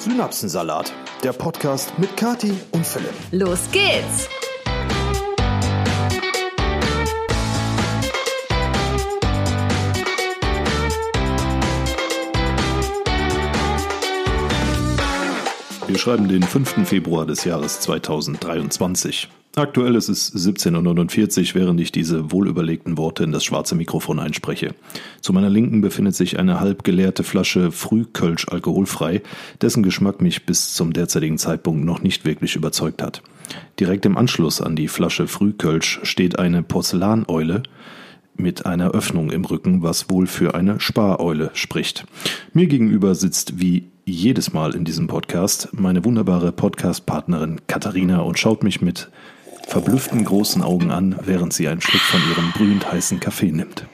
[0.00, 3.12] Synapsensalat, der Podcast mit Kati und Philipp.
[3.32, 4.30] Los geht's!
[15.86, 16.88] Wir schreiben den 5.
[16.88, 19.28] Februar des Jahres 2023.
[19.56, 24.74] Aktuell ist es 17.49 Uhr, während ich diese wohlüberlegten Worte in das schwarze Mikrofon einspreche.
[25.20, 29.22] Zu meiner Linken befindet sich eine halb geleerte Flasche Frühkölsch alkoholfrei,
[29.60, 33.22] dessen Geschmack mich bis zum derzeitigen Zeitpunkt noch nicht wirklich überzeugt hat.
[33.80, 37.64] Direkt im Anschluss an die Flasche Frühkölsch steht eine Porzellaneule,
[38.36, 42.06] mit einer Öffnung im Rücken, was wohl für eine Spareule spricht.
[42.52, 48.64] Mir gegenüber sitzt wie jedes Mal in diesem Podcast meine wunderbare Podcast-Partnerin Katharina und schaut
[48.64, 49.10] mich mit
[49.70, 53.86] verblüfften großen Augen an, während sie einen Schluck von ihrem brühend heißen Kaffee nimmt.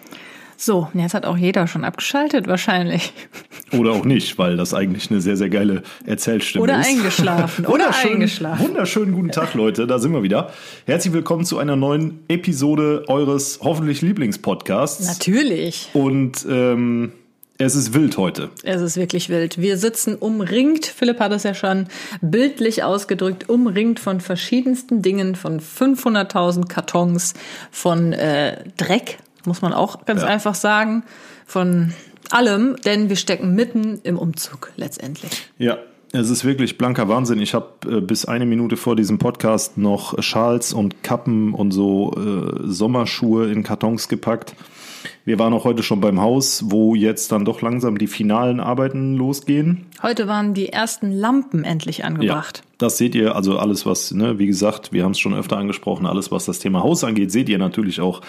[0.57, 3.13] So, jetzt hat auch jeder schon abgeschaltet wahrscheinlich.
[3.73, 6.89] Oder auch nicht, weil das eigentlich eine sehr, sehr geile Erzählstimme Oder ist.
[6.89, 7.67] eingeschlafen.
[7.67, 8.69] Oder eingeschlafen.
[8.69, 9.87] Wunderschönen guten Tag, Leute.
[9.87, 10.51] Da sind wir wieder.
[10.87, 15.07] Herzlich willkommen zu einer neuen Episode eures hoffentlich Lieblingspodcasts.
[15.07, 15.91] Natürlich.
[15.93, 17.13] Und ähm,
[17.59, 18.51] es ist wild heute.
[18.63, 19.59] Es ist wirklich wild.
[19.59, 21.87] Wir sitzen umringt, Philipp hat es ja schon
[22.21, 27.35] bildlich ausgedrückt, umringt von verschiedensten Dingen, von 500.000 Kartons,
[27.71, 30.29] von äh, Dreck, muss man auch ganz Ja.
[30.29, 31.05] einfach sagen,
[31.47, 31.93] von
[32.31, 35.31] allem, denn wir stecken mitten im Umzug letztendlich.
[35.59, 35.79] Ja,
[36.13, 37.41] es ist wirklich blanker Wahnsinn.
[37.41, 42.13] Ich habe äh, bis eine Minute vor diesem Podcast noch Schals und Kappen und so
[42.17, 44.55] äh, Sommerschuhe in Kartons gepackt.
[45.27, 49.17] Wir waren auch heute schon beim Haus, wo jetzt dann doch langsam die finalen Arbeiten
[49.17, 49.87] losgehen.
[50.01, 52.63] Heute waren die ersten Lampen endlich angebracht.
[52.79, 56.05] Das seht ihr, also alles, was, ne, wie gesagt, wir haben es schon öfter angesprochen,
[56.05, 58.21] alles, was das Thema Haus angeht, seht ihr natürlich auch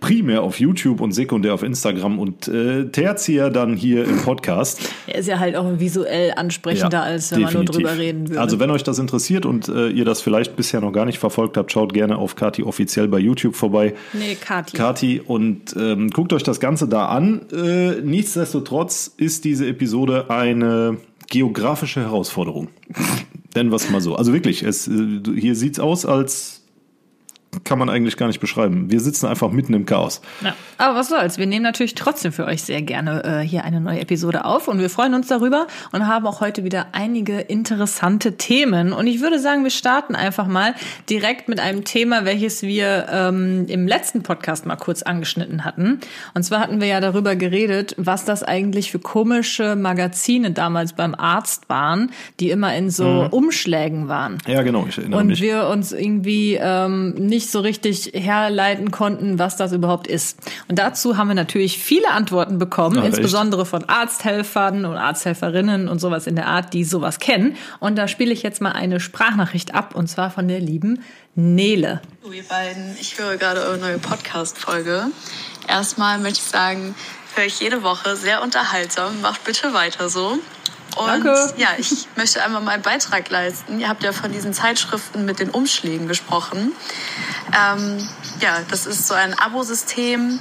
[0.00, 4.80] primär auf YouTube und sekundär auf Instagram und äh, tertiär dann hier im Podcast.
[5.06, 7.88] Er ist ja halt auch visuell ansprechender, als wenn man nur definitiv.
[7.88, 8.40] drüber reden würde.
[8.40, 11.56] Also wenn euch das interessiert und äh, ihr das vielleicht bisher noch gar nicht verfolgt
[11.56, 13.94] habt, schaut gerne auf Kati offiziell bei YouTube vorbei.
[14.12, 14.76] nee, Kathi.
[14.76, 17.46] Kati und ähm, guckt euch das Ganze da an.
[17.50, 22.68] Äh, nichtsdestotrotz ist diese Episode eine geografische Herausforderung.
[23.56, 24.14] Denn was mal so.
[24.14, 26.62] Also wirklich, es, äh, hier sieht's aus, als
[27.64, 28.90] kann man eigentlich gar nicht beschreiben.
[28.90, 30.20] Wir sitzen einfach mitten im Chaos.
[30.42, 30.54] Ja.
[30.78, 34.00] Aber was soll's, wir nehmen natürlich trotzdem für euch sehr gerne äh, hier eine neue
[34.00, 38.92] Episode auf und wir freuen uns darüber und haben auch heute wieder einige interessante Themen.
[38.92, 40.74] Und ich würde sagen, wir starten einfach mal
[41.08, 46.00] direkt mit einem Thema, welches wir ähm, im letzten Podcast mal kurz angeschnitten hatten.
[46.34, 51.14] Und zwar hatten wir ja darüber geredet, was das eigentlich für komische Magazine damals beim
[51.14, 54.38] Arzt waren, die immer in so Umschlägen waren.
[54.46, 55.40] Ja, genau, ich erinnere Und mich.
[55.40, 60.38] wir uns irgendwie ähm, nicht so richtig herleiten konnten, was das überhaupt ist.
[60.68, 63.14] Und dazu haben wir natürlich viele Antworten bekommen, Ach, echt?
[63.14, 67.56] insbesondere von Arzthelfern und Arzthelferinnen und sowas in der Art, die sowas kennen.
[67.80, 71.02] Und da spiele ich jetzt mal eine Sprachnachricht ab, und zwar von der lieben
[71.34, 72.00] Nele.
[72.22, 75.06] Hallo ihr beiden, ich höre gerade eure neue Podcast-Folge.
[75.68, 76.94] Erstmal möchte ich sagen,
[77.34, 79.20] höre ich jede Woche sehr unterhaltsam.
[79.20, 80.38] Macht bitte weiter so.
[80.96, 81.54] Und Danke.
[81.58, 83.78] ja, ich möchte einmal meinen Beitrag leisten.
[83.78, 86.72] Ihr habt ja von diesen Zeitschriften mit den Umschlägen gesprochen.
[87.54, 88.08] Ähm,
[88.40, 90.40] ja, das ist so ein Abosystem.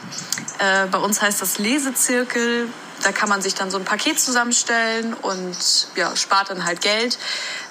[0.60, 2.70] Äh, bei uns heißt das Lesezirkel.
[3.04, 5.58] Da kann man sich dann so ein Paket zusammenstellen und
[5.96, 7.18] ja, spart dann halt Geld,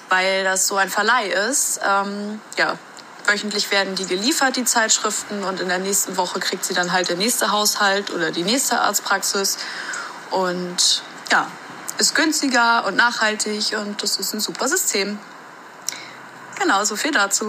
[0.09, 1.79] weil das so ein Verleih ist.
[1.83, 2.77] Ähm, ja,
[3.25, 7.09] wöchentlich werden die geliefert, die Zeitschriften, und in der nächsten Woche kriegt sie dann halt
[7.09, 9.57] der nächste Haushalt oder die nächste Arztpraxis.
[10.29, 11.47] Und ja,
[11.97, 15.17] ist günstiger und nachhaltig und das ist ein super System.
[16.59, 17.47] Genau, so viel dazu.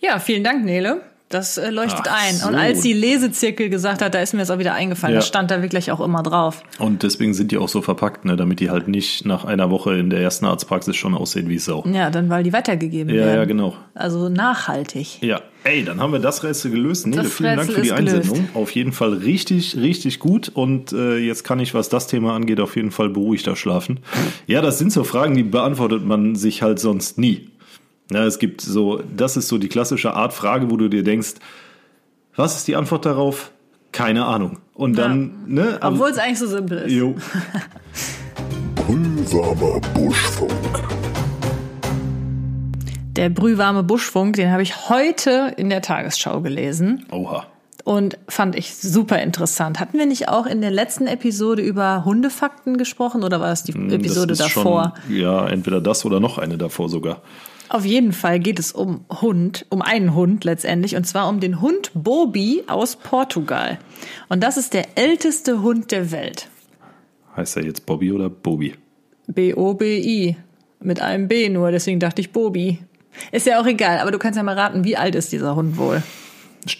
[0.00, 1.11] Ja, vielen Dank, Nele.
[1.32, 2.34] Das äh, leuchtet Ach ein.
[2.36, 2.48] so.
[2.48, 5.14] Und als sie Lesezirkel gesagt hat, da ist mir das auch wieder eingefallen.
[5.14, 5.18] Ja.
[5.20, 6.62] Das stand da wirklich auch immer drauf.
[6.78, 9.96] Und deswegen sind die auch so verpackt, ne, damit die halt nicht nach einer Woche
[9.96, 11.84] in der ersten Arztpraxis schon aussehen wie Sau.
[11.92, 13.34] Ja, dann weil die weitergegeben Ja, werden.
[13.36, 13.74] ja, genau.
[13.94, 15.22] Also nachhaltig.
[15.22, 17.06] Ja, ey, dann haben wir das Rätsel gelöst.
[17.06, 18.14] Nele, Das vielen Dank Rätsel für die gelöst.
[18.30, 18.48] Einsendung.
[18.54, 20.50] Auf jeden Fall richtig, richtig gut.
[20.52, 24.00] Und äh, jetzt kann ich, was das Thema angeht, auf jeden Fall beruhigter schlafen.
[24.46, 27.48] Ja, das sind so Fragen, die beantwortet man sich halt sonst nie.
[28.12, 31.34] Ja, es gibt so, das ist so die klassische Art Frage, wo du dir denkst,
[32.36, 33.52] was ist die Antwort darauf?
[33.92, 34.58] Keine Ahnung.
[34.74, 35.78] Und dann, ne?
[35.80, 36.92] aber- Obwohl es eigentlich so simpel ist.
[36.92, 37.14] Jo.
[38.74, 40.52] Brühwarmer Buschfunk.
[43.16, 47.46] Der brühwarme Buschfunk, den habe ich heute in der Tagesschau gelesen Oha.
[47.84, 49.78] und fand ich super interessant.
[49.80, 53.72] Hatten wir nicht auch in der letzten Episode über Hundefakten gesprochen oder war das die
[53.72, 54.94] Episode Hm, das ist davor?
[55.06, 57.20] Schon, ja, entweder das oder noch eine davor sogar.
[57.72, 61.62] Auf jeden Fall geht es um Hund, um einen Hund letztendlich, und zwar um den
[61.62, 63.78] Hund Bobi aus Portugal.
[64.28, 66.50] Und das ist der älteste Hund der Welt.
[67.34, 68.74] Heißt er jetzt Bobby oder Bobby?
[69.26, 70.36] B-O-B-I.
[70.80, 72.78] Mit einem B nur, deswegen dachte ich Bobi.
[73.30, 75.78] Ist ja auch egal, aber du kannst ja mal raten, wie alt ist dieser Hund
[75.78, 76.02] wohl?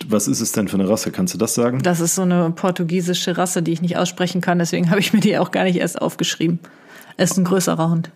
[0.08, 1.10] Was ist es denn für eine Rasse?
[1.10, 1.82] Kannst du das sagen?
[1.82, 5.20] Das ist so eine portugiesische Rasse, die ich nicht aussprechen kann, deswegen habe ich mir
[5.20, 6.58] die auch gar nicht erst aufgeschrieben.
[7.16, 8.10] Es ist ein größerer Hund.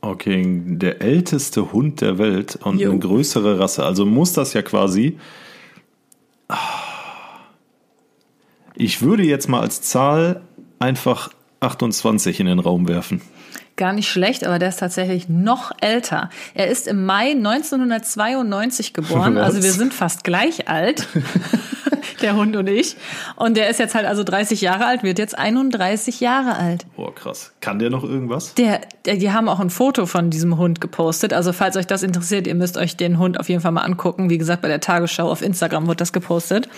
[0.00, 2.90] Okay, der älteste Hund der Welt und Jo.
[2.90, 3.84] eine größere Rasse.
[3.84, 5.18] Also muss das ja quasi.
[8.76, 10.42] Ich würde jetzt mal als Zahl
[10.78, 11.30] einfach
[11.60, 13.20] 28 in den Raum werfen.
[13.78, 16.30] Gar nicht schlecht, aber der ist tatsächlich noch älter.
[16.52, 19.44] Er ist im Mai 1992 geboren, Was?
[19.44, 21.06] also wir sind fast gleich alt,
[22.22, 22.96] der Hund und ich.
[23.36, 26.86] Und der ist jetzt halt also 30 Jahre alt, wird jetzt 31 Jahre alt.
[26.96, 27.52] Boah, krass.
[27.60, 28.54] Kann der noch irgendwas?
[28.54, 31.32] Der, der, die haben auch ein Foto von diesem Hund gepostet.
[31.32, 34.28] Also falls euch das interessiert, ihr müsst euch den Hund auf jeden Fall mal angucken.
[34.28, 36.68] Wie gesagt, bei der Tagesschau auf Instagram wird das gepostet.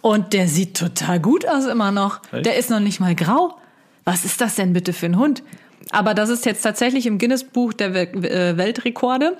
[0.00, 2.20] Und der sieht total gut aus immer noch.
[2.32, 2.46] Echt?
[2.46, 3.56] Der ist noch nicht mal grau.
[4.04, 5.44] Was ist das denn bitte für ein Hund?
[5.90, 9.36] Aber das ist jetzt tatsächlich im Guinness-Buch der äh, Weltrekorde.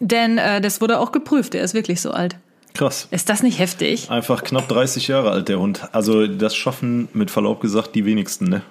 [0.00, 1.54] Denn äh, das wurde auch geprüft.
[1.54, 2.36] Der ist wirklich so alt.
[2.74, 3.08] Krass.
[3.10, 4.10] Ist das nicht heftig?
[4.10, 5.88] Einfach knapp 30 Jahre alt, der Hund.
[5.92, 8.62] Also, das schaffen mit Verlaub gesagt die wenigsten, ne?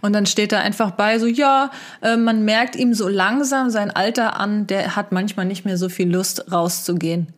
[0.00, 1.70] Und dann steht da einfach bei, so ja,
[2.02, 5.88] äh, man merkt ihm so langsam sein Alter an, der hat manchmal nicht mehr so
[5.88, 7.28] viel Lust rauszugehen.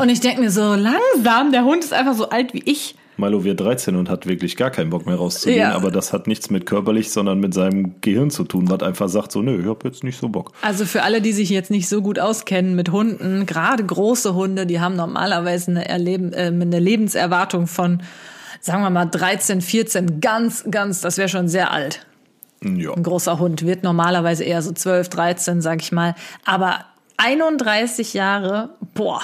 [0.00, 2.94] Und ich denke mir so, langsam, der Hund ist einfach so alt wie ich.
[3.18, 5.74] Milo wird 13 und hat wirklich gar keinen Bock mehr rauszugehen, Ja.
[5.74, 9.32] aber das hat nichts mit körperlich, sondern mit seinem Gehirn zu tun, was einfach sagt
[9.32, 10.52] so, nö, ich hab jetzt nicht so Bock.
[10.62, 14.66] Also für alle, die sich jetzt nicht so gut auskennen mit Hunden, gerade große Hunde,
[14.66, 18.02] die haben normalerweise eine, Erleben, äh, eine Lebenserwartung von,
[18.60, 22.06] sagen wir mal, 13, 14, ganz, ganz, das wäre schon sehr alt.
[22.64, 22.92] Ja.
[22.94, 26.14] Ein großer Hund wird normalerweise eher so 12, 13, sag ich mal.
[26.44, 26.84] Aber
[27.16, 29.20] 31 Jahre, boah,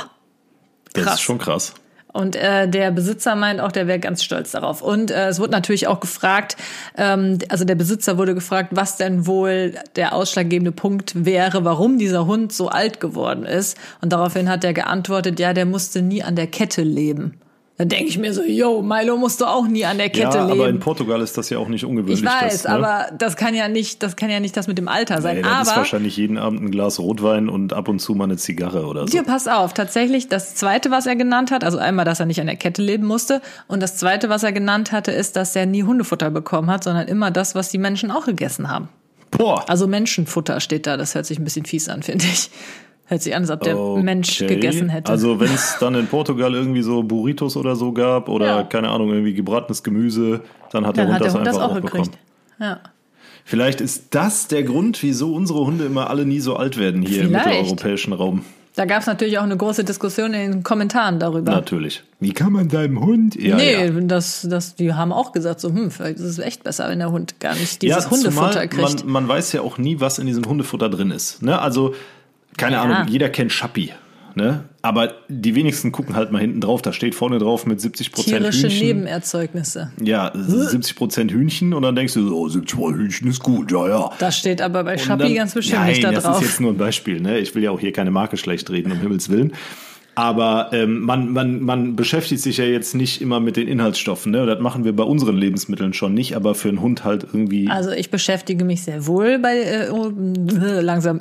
[0.93, 1.15] Das krass.
[1.15, 1.75] ist schon krass.
[2.15, 4.83] Und äh, der Besitzer meint auch, der wäre ganz stolz darauf.
[4.83, 6.57] Und äh, es wurde natürlich auch gefragt,
[6.97, 12.25] ähm, also der Besitzer wurde gefragt, was denn wohl der ausschlaggebende Punkt wäre, warum dieser
[12.27, 13.77] Hund so alt geworden ist.
[14.01, 17.35] Und daraufhin hat er geantwortet, ja, der musste nie an der Kette leben.
[17.77, 20.61] Dann denke ich mir so, yo, Milo musste auch nie an der Kette ja, leben.
[20.61, 22.21] aber in Portugal ist das ja auch nicht ungewöhnlich.
[22.21, 22.71] ich weiß, das, ne?
[22.71, 25.37] aber das kann ja nicht, das kann ja nicht das mit dem Alter sein.
[25.37, 28.25] Nee, das ist aber wahrscheinlich jeden Abend ein Glas Rotwein und ab und zu mal
[28.25, 29.13] eine Zigarre oder so.
[29.13, 32.41] Hier, pass auf, tatsächlich das zweite, was er genannt hat, also einmal, dass er nicht
[32.41, 35.67] an der Kette leben musste und das zweite, was er genannt hatte, ist, dass er
[35.67, 38.89] nie Hundefutter bekommen hat, sondern immer das, was die Menschen auch gegessen haben.
[39.33, 39.69] Boah.
[39.69, 42.51] Also Menschenfutter steht da, das hört sich ein bisschen fies an, finde ich.
[43.07, 44.55] Hört sich an, als ob der Mensch Okay.
[44.55, 45.11] gegessen hätte.
[45.11, 48.63] Also wenn es dann in Portugal irgendwie so Burritos oder so gab oder Ja.
[48.63, 50.41] keine Ahnung, irgendwie gebratenes Gemüse,
[50.73, 52.03] dann hat dann der Hund hat der das Hund das einfach auch auch bekommen.
[52.05, 52.19] gekriegt.
[52.61, 52.81] Ja.
[53.45, 57.23] Vielleicht ist das der Grund, wieso unsere Hunde immer alle nie so alt werden hier
[57.23, 57.47] im Vielleicht.
[57.47, 58.45] mitteleuropäischen Raum.
[58.77, 61.53] Da gab es natürlich auch eine große Diskussion in den Kommentaren darüber.
[61.53, 62.03] Natürlich.
[62.19, 63.37] Wie kann man deinem Hund?
[63.41, 63.91] Ja, nee, ja.
[64.01, 67.13] das, das, die haben auch gesagt, so, hm, vielleicht ist es echt besser, wenn der
[67.13, 69.05] Hund gar nicht dieses ja, Hundefutter zumal kriegt.
[69.05, 71.41] Man, man weiß ja auch nie, was in diesem Hundefutter drin ist.
[71.43, 71.57] Ne?
[71.61, 71.95] Also,
[72.57, 72.83] keine Ja.
[72.83, 73.93] Ahnung, jeder kennt Schappi.
[74.37, 74.65] Ne?
[74.83, 76.83] Aber die wenigsten gucken halt mal hinten drauf.
[76.83, 78.87] Da steht vorne drauf mit 70 Prozent Tierische Hühnchen.
[78.89, 79.93] Nebenerzeugnisse.
[80.03, 83.71] Ja, 70 Prozent Hühnchen und dann denkst du so, oh, 70 Prozent Hühnchen ist gut,
[83.71, 84.11] ja, ja.
[84.19, 86.41] Das steht aber bei Schappi ganz bestimmt Nein, nicht da das drauf.
[86.41, 87.21] ist jetzt nur ein Beispiel.
[87.21, 87.39] Ne?
[87.39, 89.53] Ich will ja auch hier keine Marke schlecht reden, um Himmels Willen.
[90.17, 94.31] Aber ähm, man, man, man beschäftigt sich ja jetzt nicht immer mit den Inhaltsstoffen.
[94.33, 94.47] Ne?
[94.47, 97.69] Das machen wir bei unseren Lebensmitteln schon nicht, aber für einen Hund halt irgendwie.
[97.69, 101.21] Also ich beschäftige mich sehr wohl bei äh, oh, äh, langsam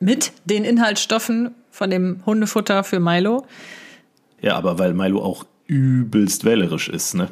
[0.00, 3.46] mit den Inhaltsstoffen von dem Hundefutter für Milo.
[4.40, 7.14] Ja, aber weil Milo auch übelst wählerisch ist.
[7.14, 7.28] Ne?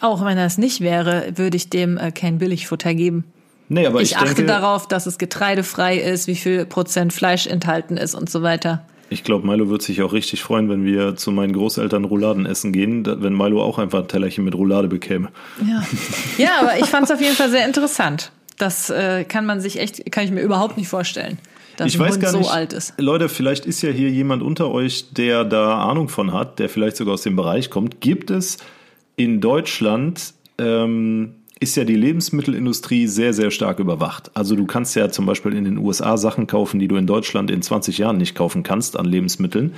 [0.00, 3.24] Auch wenn das nicht wäre, würde ich dem äh, kein Billigfutter geben.
[3.68, 7.46] Nee, aber Ich, ich, achte denke, darauf, dass es getreidefrei ist, wie viel Prozent Fleisch
[7.46, 8.84] enthalten ist und so weiter.
[9.10, 12.72] ich glaube, Milo wird sich auch richtig freuen, wenn wir zu meinen Großeltern Rouladen essen
[12.72, 15.28] gehen, wenn Milo auch einfach ein Tellerchen mit Roulade bekäme.
[15.64, 15.82] Ja,
[16.38, 18.32] ja aber ich fand es auf jeden Fall sehr interessant.
[18.58, 21.38] Das äh, kann man sich echt, kann ich mir überhaupt nicht vorstellen,
[21.80, 22.94] dass ich weiß Hund gar so nicht, alt ist.
[22.98, 26.96] Leute, vielleicht ist ja hier jemand unter euch, der da Ahnung von hat, der vielleicht
[26.96, 28.00] sogar aus dem Bereich kommt.
[28.00, 28.58] Gibt es
[29.16, 34.30] in Deutschland, ähm, ist ja die Lebensmittelindustrie sehr, sehr stark überwacht.
[34.34, 37.50] Also du kannst ja zum Beispiel in den USA Sachen kaufen, die du in Deutschland
[37.50, 39.74] in 20 Jahren nicht kaufen kannst an Lebensmitteln,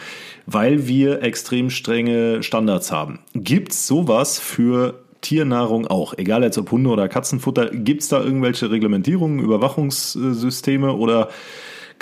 [0.46, 3.20] weil wir extrem strenge Standards haben.
[3.34, 9.38] Gibt's sowas für Tiernahrung auch, egal jetzt ob Hunde oder Katzenfutter, gibt's da irgendwelche Reglementierungen,
[9.38, 11.30] Überwachungssysteme oder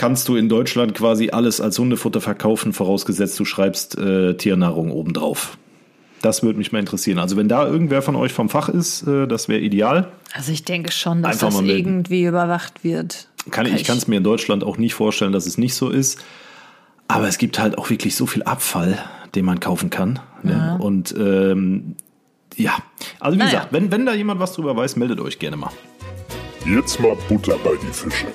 [0.01, 5.59] kannst du in Deutschland quasi alles als Hundefutter verkaufen, vorausgesetzt du schreibst äh, Tiernahrung obendrauf?
[6.23, 7.19] Das würde mich mal interessieren.
[7.19, 10.11] Also wenn da irgendwer von euch vom Fach ist, äh, das wäre ideal.
[10.33, 13.29] Also ich denke schon, dass Einfach das irgendwie überwacht wird.
[13.51, 16.19] Kann, ich kann es mir in Deutschland auch nicht vorstellen, dass es nicht so ist.
[17.07, 18.99] Aber es gibt halt auch wirklich so viel Abfall,
[19.35, 20.19] den man kaufen kann.
[20.43, 20.79] Ne?
[20.81, 21.97] Und ähm,
[22.57, 22.73] ja,
[23.19, 23.51] also wie Naja.
[23.51, 25.73] gesagt, wenn, wenn da jemand was drüber weiß, meldet euch gerne mal.
[26.67, 28.27] Jetzt mal Butter bei die Fische.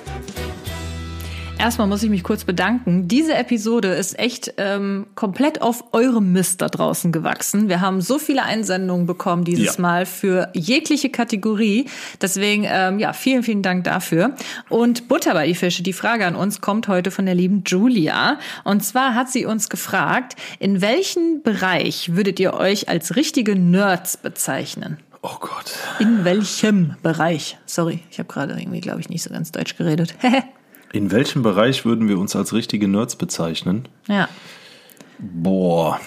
[1.58, 3.08] Erstmal muss ich mich kurz bedanken.
[3.08, 7.68] Diese Episode ist echt ähm, komplett auf eurem Mist da draußen gewachsen.
[7.70, 9.82] Wir haben so viele Einsendungen bekommen dieses Ja.
[9.82, 11.86] Mal für jegliche Kategorie.
[12.20, 14.36] Deswegen, ähm, ja, vielen, vielen Dank dafür.
[14.68, 18.38] Und Butter bei die Fische, die Frage an uns kommt heute von der lieben Julia.
[18.64, 24.18] Und zwar hat sie uns gefragt, in welchen Bereich würdet ihr euch als richtige Nerds
[24.18, 24.98] bezeichnen?
[25.22, 25.72] Oh Gott.
[25.98, 27.58] In welchem Bereich?
[27.64, 30.14] Sorry, ich habe gerade irgendwie, glaube ich, nicht so ganz deutsch geredet.
[30.92, 33.88] In welchem Bereich würden wir uns als richtige Nerds bezeichnen?
[34.08, 34.28] ja.
[35.18, 35.98] Boah.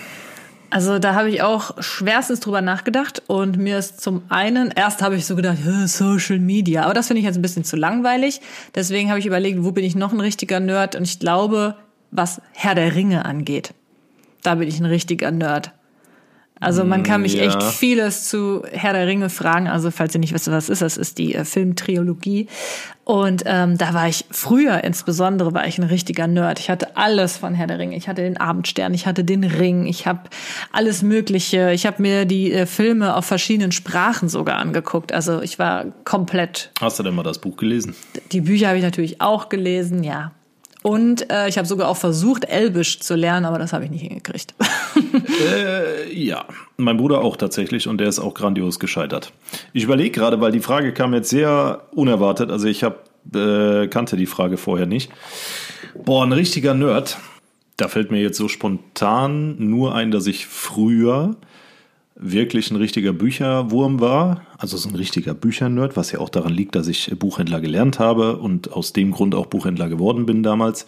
[0.72, 5.16] Also da habe ich auch schwerstens drüber nachgedacht und mir ist zum einen, erst habe
[5.16, 8.40] ich so gedacht, "Hä, Social Media, aber das finde ich jetzt ein bisschen zu langweilig.
[8.76, 11.76] Deswegen habe ich überlegt, wo bin ich noch ein richtiger Nerd und ich glaube,
[12.12, 13.74] was Herr der Ringe angeht,
[14.44, 15.72] da bin ich ein richtiger Nerd.
[16.62, 17.44] Also man kann mich Ja.
[17.44, 19.68] echt vieles zu Herr der Ringe fragen.
[19.68, 22.48] Also falls ihr nicht wisst, was ist, das ist die äh, Filmtrilogie.
[23.06, 26.60] Und ähm, da war ich früher insbesondere war ich ein richtiger Nerd.
[26.60, 27.96] Ich hatte alles von Herr der Ringe.
[27.96, 30.22] Ich hatte den Abendstern, ich hatte den Ring, ich habe
[30.72, 31.72] alles Mögliche.
[31.72, 35.12] Ich habe mir die äh, Filme auf verschiedenen Sprachen sogar angeguckt.
[35.12, 36.72] Also ich war komplett.
[36.82, 37.96] Hast du denn mal das Buch gelesen?
[38.32, 40.34] Die Bücher habe ich natürlich auch gelesen, ja.
[40.82, 44.02] Und äh, ich habe sogar auch versucht, Elbisch zu lernen, aber das habe ich nicht
[44.02, 44.56] hingekriegt.
[46.12, 46.46] Ja,
[46.78, 49.32] mein Bruder auch tatsächlich und der ist auch grandios gescheitert.
[49.74, 52.52] Ich überlege gerade, weil die Frage kam jetzt sehr unerwartet.
[52.52, 55.12] Also ich hab, äh, kannte die Frage vorher nicht.
[55.96, 57.18] Boah, ein richtiger Nerd.
[57.78, 61.36] Da fällt mir jetzt so spontan nur ein, dass ich früher
[62.20, 66.76] wirklich ein richtiger Bücherwurm war, also so ein richtiger Büchernerd, was ja auch daran liegt,
[66.76, 70.86] dass ich Buchhändler gelernt habe und aus dem Grund auch Buchhändler geworden bin damals.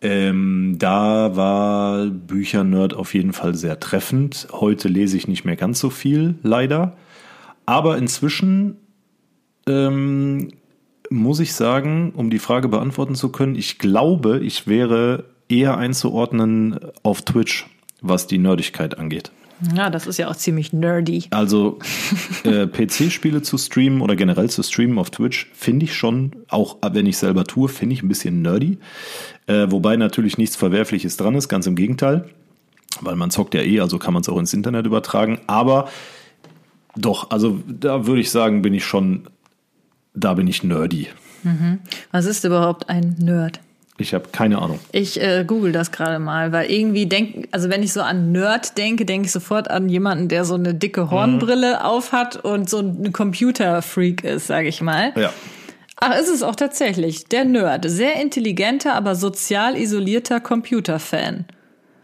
[0.00, 4.46] Ähm, da war Büchernerd auf jeden Fall sehr treffend.
[4.52, 6.96] Heute lese ich nicht mehr ganz so viel, leider.
[7.64, 8.76] Aber inzwischen
[9.66, 10.52] ähm,
[11.10, 16.78] muss ich sagen, um die Frage beantworten zu können, ich glaube, ich wäre eher einzuordnen
[17.02, 17.66] auf Twitch,
[18.00, 19.32] was die Nerdigkeit angeht.
[19.74, 21.24] Ja, das ist ja auch ziemlich nerdy.
[21.30, 21.78] Also
[22.44, 27.06] äh, PC-Spiele zu streamen oder generell zu streamen auf Twitch finde ich schon, auch wenn
[27.06, 28.78] ich selber tue, finde ich ein bisschen nerdy.
[29.46, 32.28] Äh, wobei natürlich nichts Verwerfliches dran ist, ganz im Gegenteil.
[33.00, 35.40] Weil man zockt ja eh, also kann man es auch ins Internet übertragen.
[35.46, 35.88] Aber
[36.96, 39.28] doch, also da würde ich sagen, bin ich schon,
[40.14, 41.08] da bin ich nerdy.
[42.10, 43.60] Was ist überhaupt ein Nerd?
[43.98, 44.78] Ich habe keine Ahnung.
[44.92, 48.76] Ich äh, google das gerade mal, weil irgendwie denk, also wenn ich so an Nerd
[48.76, 53.12] denke, denke ich sofort an jemanden, der so eine dicke Hornbrille aufhat und so ein
[53.12, 55.12] Computerfreak ist, sage ich mal.
[55.16, 55.32] Ja.
[55.98, 57.24] Ach, ist es auch tatsächlich.
[57.24, 57.88] Der Nerd.
[57.88, 61.46] Sehr intelligenter, aber sozial isolierter Computerfan.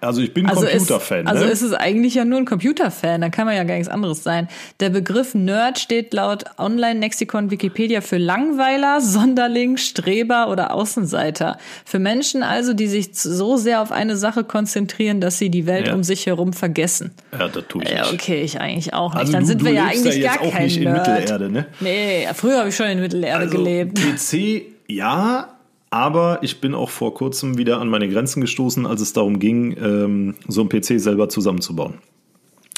[0.02, 1.20] Also ich bin Also, Computerfan.
[1.20, 1.50] ist, also ne?
[1.52, 4.48] ist es eigentlich ja nur ein Computerfan, da kann man ja gar nichts anderes sein.
[4.80, 11.56] Der Begriff Nerd steht laut Online-Lexikon Wikipedia für Langweiler, Sonderling, Streber oder Außenseiter.
[11.84, 15.86] Für Menschen also, die sich so sehr auf eine Sache konzentrieren, dass sie die Welt
[15.86, 15.94] Ja.
[15.94, 17.12] um sich herum vergessen.
[17.32, 18.14] ja, das tue ich Ja, nicht.
[18.14, 19.20] okay, ich eigentlich auch nicht.
[19.20, 21.06] Also Dann du- sind du wir ja eigentlich gar auch kein nicht in Nerd.
[21.06, 21.66] Mittelerde, ne?
[21.78, 24.00] Nee, früher habe ich schon in Mittelerde Also, gelebt.
[24.00, 25.48] PC, ja,
[25.92, 29.76] aber ich bin auch vor kurzem wieder an meine Grenzen gestoßen, als es darum ging,
[29.78, 31.98] ähm, so einen PC selber zusammenzubauen.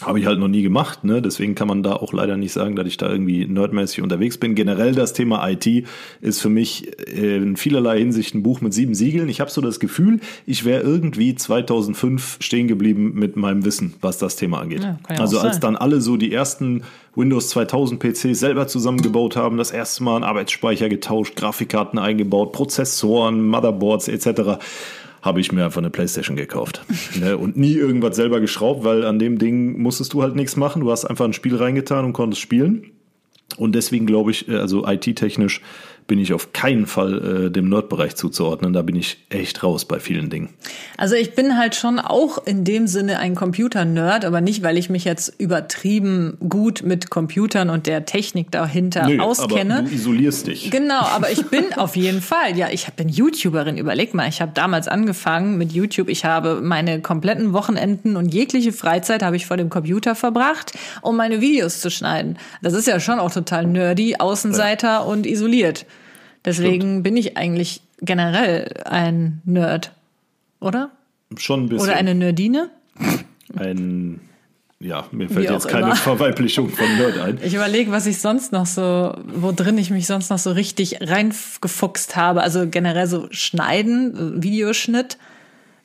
[0.02, 1.22] Habe ich halt noch nie gemacht, ne?
[1.22, 4.56] deswegen kann man da auch leider nicht sagen, dass ich da irgendwie nerdmäßig unterwegs bin.
[4.56, 5.86] Generell das Thema IT
[6.20, 9.28] ist für mich äh, in vielerlei Hinsicht ein Buch mit sieben Siegeln.
[9.28, 14.18] Ich habe so das Gefühl, ich wäre irgendwie 2005 stehen geblieben mit meinem Wissen, was
[14.18, 14.82] das Thema angeht.
[14.82, 16.82] Ja, ja also als dann alle so die ersten
[17.14, 23.46] Windows 2000 PCs selber zusammengebaut haben, das erste Mal einen Arbeitsspeicher getauscht, Grafikkarten eingebaut, Prozessoren,
[23.46, 24.58] Motherboards etc.,
[25.24, 26.84] habe ich mir einfach eine Playstation gekauft.
[27.18, 27.36] ne?
[27.38, 30.80] Und nie irgendwas selber geschraubt, weil an dem Ding musstest du halt nichts machen.
[30.82, 32.92] Du hast einfach ein Spiel reingetan und konntest spielen.
[33.56, 35.62] Und deswegen glaube ich, äh, also IT-technisch
[36.06, 38.72] bin ich auf keinen Fall äh, dem Nerd-Bereich zuzuordnen.
[38.72, 40.50] Da bin ich echt raus bei vielen Dingen.
[40.98, 44.90] Also ich bin halt schon auch in dem Sinne ein Computer-Nerd, aber nicht, weil ich
[44.90, 49.78] mich jetzt übertrieben gut mit Computern und der Technik dahinter Nö, auskenne.
[49.78, 50.70] aber du isolierst dich.
[50.70, 53.78] Genau, aber ich bin auf jeden Fall, ja, ich bin YouTuberin.
[53.78, 56.10] Überleg mal, ich habe damals angefangen mit YouTube.
[56.10, 61.16] Ich habe meine kompletten Wochenenden und jegliche Freizeit habe ich vor dem Computer verbracht, um
[61.16, 62.38] meine Videos zu schneiden.
[62.60, 65.86] Das ist ja schon auch total nerdy, Außenseiter und isoliert.
[66.44, 69.92] Deswegen bin ich eigentlich generell ein Nerd,
[70.60, 70.90] oder?
[71.36, 71.88] Schon ein bisschen.
[71.88, 72.70] Oder eine Nerdine?
[73.56, 74.20] ein,
[74.80, 75.96] ja, mir fällt jetzt keine immer.
[75.96, 77.38] Verweiblichung von Nerd ein.
[77.42, 80.98] Ich überlege, was ich sonst noch so, wo drin ich mich sonst noch so richtig
[81.00, 82.42] reingefuchst habe.
[82.42, 85.18] Also generell so Schneiden, Videoschnitt.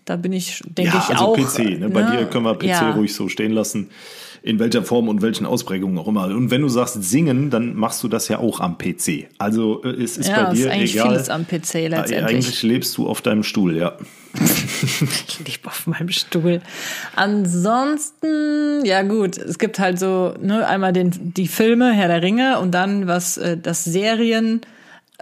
[0.06, 1.38] Da bin ich, denke Ja, ich also auch.
[1.38, 1.90] PC, ne?
[1.90, 2.92] Bei dir können wir PC ja.
[2.92, 3.90] ruhig so stehen lassen.
[4.42, 6.26] In welcher Form und welchen Ausprägungen auch immer.
[6.28, 9.28] Und wenn du sagst singen, dann machst du das ja auch am PC.
[9.38, 11.10] Also äh, es ist Ja, bei dir ist eigentlich egal.
[11.10, 12.24] vieles am PC letztendlich.
[12.24, 13.98] Eigentlich lebst du auf deinem Stuhl, ja.
[15.28, 16.62] Ich liebe auf meinem Stuhl.
[17.16, 22.60] Ansonsten, ja gut, es gibt halt so, ne, einmal den, die Filme, Herr der Ringe
[22.60, 24.62] und dann was äh, das Serien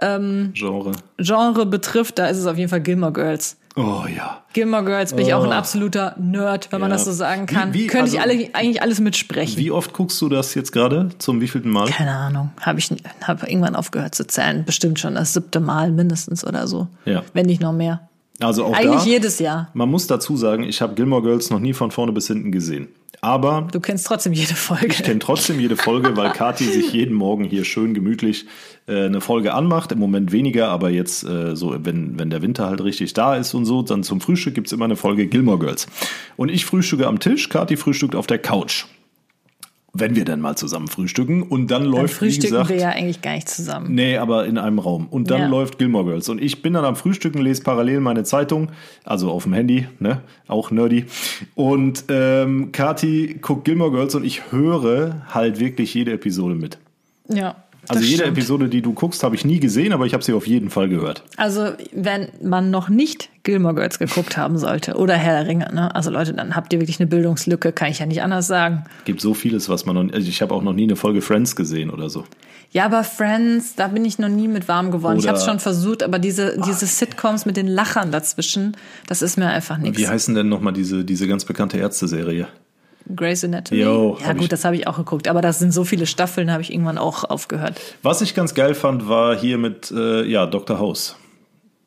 [0.00, 0.92] Genre.
[1.18, 3.56] Genre betrifft, da ist es auf jeden Fall Gilmore Girls.
[3.80, 4.42] Oh ja.
[4.54, 5.52] Gilmore Girls bin ich auch ein Oh.
[5.52, 6.96] absoluter Nerd, wenn man Ja.
[6.96, 7.72] das so sagen kann.
[7.74, 9.56] Wie- wie- Könnte ich also- alle, eigentlich alles mitsprechen.
[9.56, 11.10] Wie oft guckst du das jetzt gerade?
[11.18, 11.86] Zum wievielten Mal?
[11.88, 12.90] Keine Ahnung, habe ich
[13.24, 14.64] hab irgendwann aufgehört zu zählen.
[14.64, 16.88] Bestimmt schon das siebte Mal mindestens oder so.
[17.04, 17.22] Ja.
[17.34, 18.07] Wenn nicht noch mehr.
[18.40, 19.70] Also auch Eigentlich da, jedes Jahr.
[19.74, 22.88] Man muss dazu sagen, ich habe Gilmore Girls noch nie von vorne bis hinten gesehen.
[23.20, 24.86] Aber Du kennst trotzdem jede Folge.
[24.86, 28.46] ich kenne trotzdem jede Folge, weil Kathi sich jeden Morgen hier schön gemütlich
[28.86, 29.90] äh, eine Folge anmacht.
[29.90, 33.54] Im Moment weniger, aber jetzt äh, so, wenn, wenn der Winter halt richtig da ist
[33.54, 35.88] und so, dann zum Frühstück gibt's immer eine Folge Gilmore Girls.
[36.36, 38.84] Und ich frühstücke am Tisch, Kathi frühstückt auf der Couch.
[39.94, 41.42] Wenn wir denn mal zusammen frühstücken.
[41.42, 43.94] Und dann Dann läuft, wie frühstücken gesagt, wir ja eigentlich gar nicht zusammen.
[43.94, 45.06] Nee, aber in einem Raum.
[45.08, 45.48] Und dann Ja.
[45.48, 46.28] läuft Gilmore Girls.
[46.28, 48.70] Und ich bin dann am Frühstücken, lese parallel meine Zeitung,
[49.04, 50.20] also auf dem Handy, ne?
[50.46, 51.06] Auch nerdy.
[51.54, 56.78] Und ähm, Kati guckt Gilmore Girls und ich höre halt wirklich jede Episode mit.
[57.28, 57.56] Ja.
[57.90, 58.38] Also das jede stimmt.
[58.38, 60.88] Episode, die du guckst, habe ich nie gesehen, aber ich habe sie auf jeden Fall
[60.88, 61.22] gehört.
[61.36, 65.94] Also, wenn man noch nicht Gilmore Girls geguckt haben sollte oder Herr der Ringe, ne?
[65.94, 68.84] Also Leute, dann habt ihr wirklich eine Bildungslücke, kann ich ja nicht anders sagen.
[69.04, 70.12] Gibt so vieles, was man noch.
[70.14, 72.24] Also ich habe auch noch nie eine Folge Friends gesehen oder so.
[72.70, 75.16] Ja, aber Friends, da bin ich noch nie mit warm geworden.
[75.16, 78.76] ich Oder- habe es schon versucht, aber diese, diese Sitcoms mit den Lachern dazwischen,
[79.06, 79.98] das ist mir einfach nichts.
[79.98, 82.46] Wie heißen denn nochmal diese, diese ganz bekannte Ärzte-Serie?
[83.14, 83.80] Grey's Anatomy?
[83.80, 86.62] Jo, ja gut, das habe ich auch geguckt, aber das sind so viele Staffeln, habe
[86.62, 87.80] ich irgendwann auch aufgehört.
[88.02, 90.78] Was ich ganz geil fand, war hier mit äh, ja, Dr.
[90.78, 91.16] House.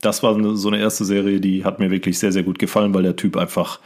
[0.02, 3.04] Das war so eine erste Serie, die hat mir wirklich sehr, sehr gut gefallen, weil
[3.04, 3.80] der Typ einfach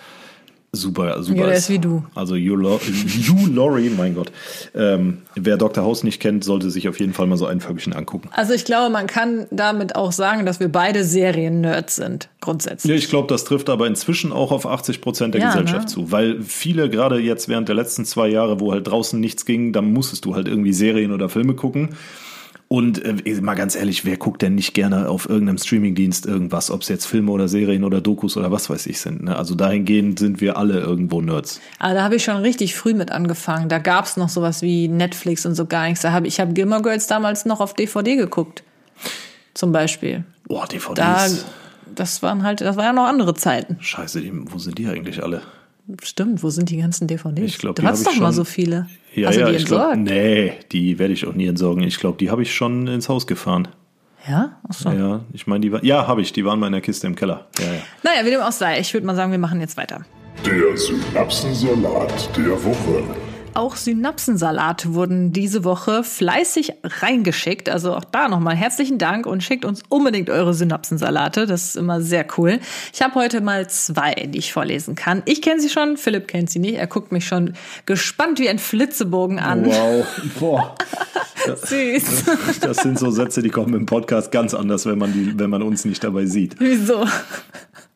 [0.76, 2.04] super, super Ja, der ist wie du.
[2.16, 4.32] Also Hugh, Hugh Laurie, mein Gott.
[4.76, 5.84] Ähm, wer Dr.
[5.84, 8.30] House nicht kennt, sollte sich auf jeden Fall mal so ein Völkchen angucken.
[8.32, 12.90] Also ich glaube, man kann damit auch sagen, dass wir beide Serien-Nerds sind, grundsätzlich.
[12.90, 15.94] Ja, ich glaube, das trifft aber inzwischen auch auf 80 Prozent der Ja, Gesellschaft ne?
[15.94, 16.12] zu.
[16.12, 19.92] Weil viele, gerade jetzt während der letzten zwei Jahre, wo halt draußen nichts ging, dann
[19.94, 21.96] musstest du halt irgendwie Serien oder Filme gucken.
[22.68, 26.82] Und äh, mal ganz ehrlich, wer guckt denn nicht gerne auf irgendeinem Streamingdienst irgendwas, ob
[26.82, 29.24] es jetzt Filme oder Serien oder Dokus oder was weiß ich sind.
[29.24, 29.36] Ne?
[29.36, 31.62] Also dahingehend sind wir alle irgendwo Nerds.
[31.78, 33.70] Aber da habe ich schon richtig früh mit angefangen.
[33.70, 36.02] Da gab es noch sowas wie Netflix und so gar nichts.
[36.02, 38.64] Da hab, ich habe Gilmore Girls damals noch auf DVD geguckt.
[39.54, 40.26] Zum Beispiel.
[40.48, 40.96] Boah, DVDs.
[40.96, 41.28] Da,
[41.94, 43.78] das waren halt, das waren ja noch andere Zeiten.
[43.80, 45.44] Scheiße, die, wo sind die eigentlich alle?
[46.04, 47.44] Stimmt, wo sind die ganzen DVDs?
[47.46, 48.88] Ich glaub, du die hast doch ich mal schon- so viele.
[49.14, 50.10] Ja, Hast du ja, die ich glaube, entsorgt?
[50.10, 51.84] nee, die werde ich auch nie entsorgen.
[51.84, 53.68] Ich glaube, die habe ich schon ins Haus gefahren.
[54.28, 54.58] Ja?
[54.68, 54.90] Ach so.
[54.90, 57.16] Ja, ich meine, die war, ja, habe ich, die waren mal in der Kiste im
[57.16, 57.48] Keller.
[57.60, 57.80] Ja, ja.
[58.04, 58.80] Naja, wie dem auch sei.
[58.80, 60.04] Ich würde mal sagen, wir machen jetzt weiter.
[60.46, 63.04] Der Synapsensalat der Woche.
[63.56, 67.70] Auch Synapsensalate wurden diese Woche fleißig reingeschickt.
[67.70, 71.46] Also auch da nochmal herzlichen Dank und schickt uns unbedingt eure Synapsensalate.
[71.46, 72.60] Das ist immer sehr cool.
[72.94, 75.24] Ich habe heute mal zwei, die ich vorlesen kann.
[75.24, 76.76] Ich kenne sie schon, Philipp kennt sie nicht.
[76.76, 77.54] Er guckt mich schon
[77.86, 79.66] gespannt wie ein Flitzebogen an.
[79.68, 80.06] Wow,
[80.40, 80.76] boah.
[81.64, 82.60] Süß.
[82.62, 85.62] Das sind so Sätze, die kommen im Podcast ganz anders, wenn man, die, wenn man
[85.62, 86.56] uns nicht dabei sieht.
[86.60, 87.06] Wieso?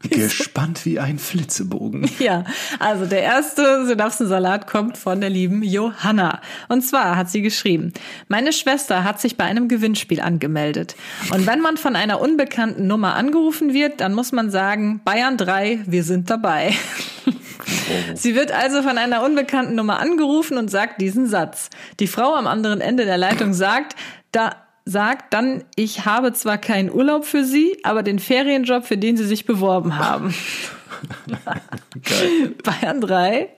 [0.02, 2.10] Gespannt wie ein Flitzebogen.
[2.20, 2.46] Ja,
[2.80, 6.42] also der erste Synapsensalat kommt von der lieben Johanna.
[6.70, 7.92] Und zwar hat sie geschrieben,
[8.30, 10.96] meine Schwester hat sich bei einem Gewinnspiel angemeldet.
[11.34, 15.82] Und wenn man von einer unbekannten Nummer angerufen wird, dann muss man sagen, Bayern 3,
[15.86, 16.74] wir sind dabei.
[18.14, 21.70] Sie wird also von einer unbekannten Nummer angerufen und sagt diesen Satz.
[22.00, 23.96] Die Frau am anderen Ende der Leitung sagt,
[24.32, 29.18] da sagt dann, ich habe zwar keinen Urlaub für Sie, aber den Ferienjob, für den
[29.18, 30.34] Sie sich beworben haben.
[32.64, 33.50] Bayern 3,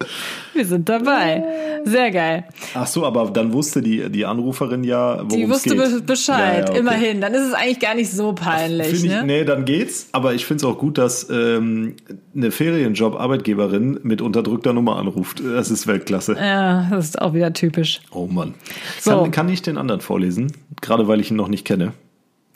[0.53, 1.43] wir sind dabei.
[1.83, 2.43] Sehr geil.
[2.73, 5.77] Ach so, aber dann wusste die, die Anruferin ja, worum Die wusste geht.
[5.79, 6.79] be- Bescheid, Ja, ja, okay.
[6.79, 7.21] immerhin.
[7.21, 8.93] Dann ist es eigentlich gar nicht so peinlich.
[8.93, 9.23] Ich, ne?
[9.25, 10.07] Nee, dann geht's.
[10.11, 11.95] Aber ich finde es auch gut, dass ähm,
[12.35, 15.41] eine Ferienjob-Arbeitgeberin mit unterdrückter Nummer anruft.
[15.43, 16.35] Das ist Weltklasse.
[16.39, 18.01] Ja, das ist auch wieder typisch.
[18.11, 18.53] Oh Mann.
[18.99, 19.11] So.
[19.23, 20.51] Kann, kann ich den anderen vorlesen?
[20.81, 21.93] Gerade weil ich ihn noch nicht kenne.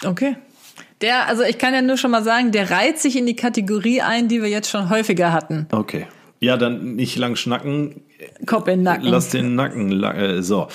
[0.03, 0.35] Okay.
[1.01, 4.01] Der, also ich kann ja nur schon mal sagen, der reiht sich in die Kategorie
[4.01, 5.67] ein, die wir jetzt schon häufiger hatten.
[5.71, 6.07] Okay.
[6.39, 8.01] Ja, dann nicht lang schnacken.
[8.45, 9.07] Kopf in den Nacken.
[9.07, 10.03] Lass den Nacken.
[10.03, 10.67] Äh, so.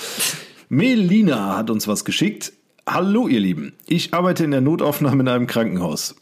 [0.69, 2.53] Melina hat uns was geschickt.
[2.89, 3.73] Hallo, ihr Lieben.
[3.87, 6.15] Ich arbeite in der Notaufnahme in einem Krankenhaus.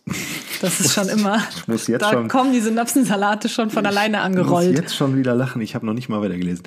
[0.62, 1.42] Das ist schon immer.
[1.68, 4.76] muss jetzt da schon- kommen die Synapsensalate schon von alleine Ich muss angerollt.
[4.78, 5.62] jetzt schon wieder lachen.
[5.62, 6.64] Ich habe noch nicht mal weitergelesen.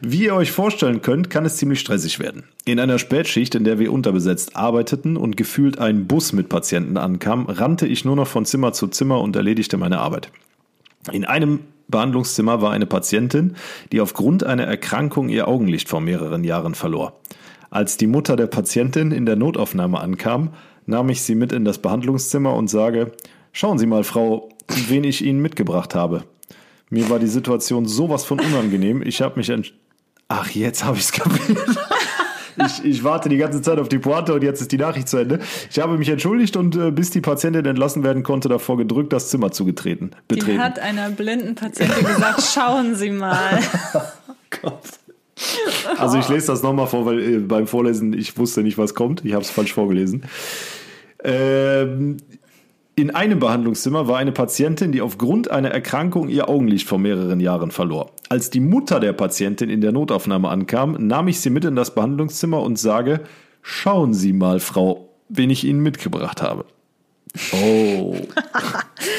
[0.00, 2.44] Wie ihr euch vorstellen könnt, kann es ziemlich stressig werden.
[2.64, 7.46] In einer Spätschicht, in der wir unterbesetzt arbeiteten und gefühlt ein Bus mit Patienten ankam,
[7.46, 10.30] rannte ich nur noch von Zimmer zu Zimmer und erledigte meine Arbeit.
[11.10, 13.56] In einem Behandlungszimmer war eine Patientin,
[13.90, 17.20] die aufgrund einer Erkrankung ihr Augenlicht vor mehreren Jahren verlor.
[17.72, 20.50] Als die Mutter der Patientin in der Notaufnahme ankam,
[20.84, 23.12] nahm ich sie mit in das Behandlungszimmer und sage,
[23.50, 24.50] schauen Sie mal, Frau,
[24.88, 26.24] wen ich Ihnen mitgebracht habe.
[26.90, 29.00] Mir war die Situation sowas von unangenehm.
[29.02, 29.72] Ich habe mich ent
[30.28, 31.58] Ach, jetzt habe ich es kapiert.
[32.56, 35.16] Ich, ich warte die ganze Zeit auf die Pointe und jetzt ist die Nachricht zu
[35.16, 35.38] Ende.
[35.70, 39.30] Ich habe mich entschuldigt und äh, bis die Patientin entlassen werden konnte, davor gedrückt, das
[39.30, 40.10] Zimmer zu betreten.
[40.30, 43.60] Die hat einer blinden Patientin gesagt, schauen Sie mal.
[44.62, 44.82] Gott.
[45.98, 49.24] Also ich lese das nochmal vor, weil äh, beim Vorlesen ich wusste nicht, was kommt.
[49.24, 50.24] Ich habe es falsch vorgelesen.
[51.24, 52.18] Ähm,
[52.94, 57.70] in einem Behandlungszimmer war eine Patientin, die aufgrund einer Erkrankung ihr Augenlicht vor mehreren Jahren
[57.70, 58.10] verlor.
[58.28, 61.94] Als die Mutter der Patientin in der Notaufnahme ankam, nahm ich sie mit in das
[61.94, 63.20] Behandlungszimmer und sage,
[63.62, 66.64] schauen Sie mal, Frau, wen ich Ihnen mitgebracht habe.
[67.52, 68.16] Oh.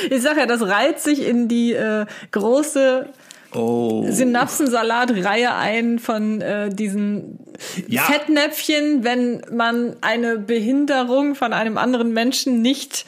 [0.09, 3.07] Ich sag ja, das reiht sich in die äh, große
[3.55, 4.05] Oh.
[4.09, 7.39] Synapsensalat-Reihe ein von äh, diesen
[7.87, 8.01] Ja.
[8.03, 13.05] Fettnäpfchen, wenn man eine Behinderung von einem anderen Menschen nicht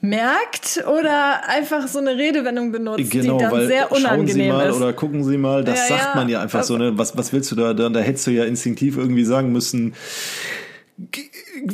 [0.00, 4.48] merkt oder einfach so eine Redewendung benutzt, Genau, die dann weil sehr schauen Sie unangenehm
[4.52, 4.76] mal ist.
[4.76, 6.20] oder gucken Sie mal, das Ja, sagt ja.
[6.20, 6.76] man ja einfach so.
[6.76, 6.92] Ne?
[6.98, 7.88] Was, was willst du da, da?
[7.88, 9.94] Da hättest du ja instinktiv irgendwie sagen müssen,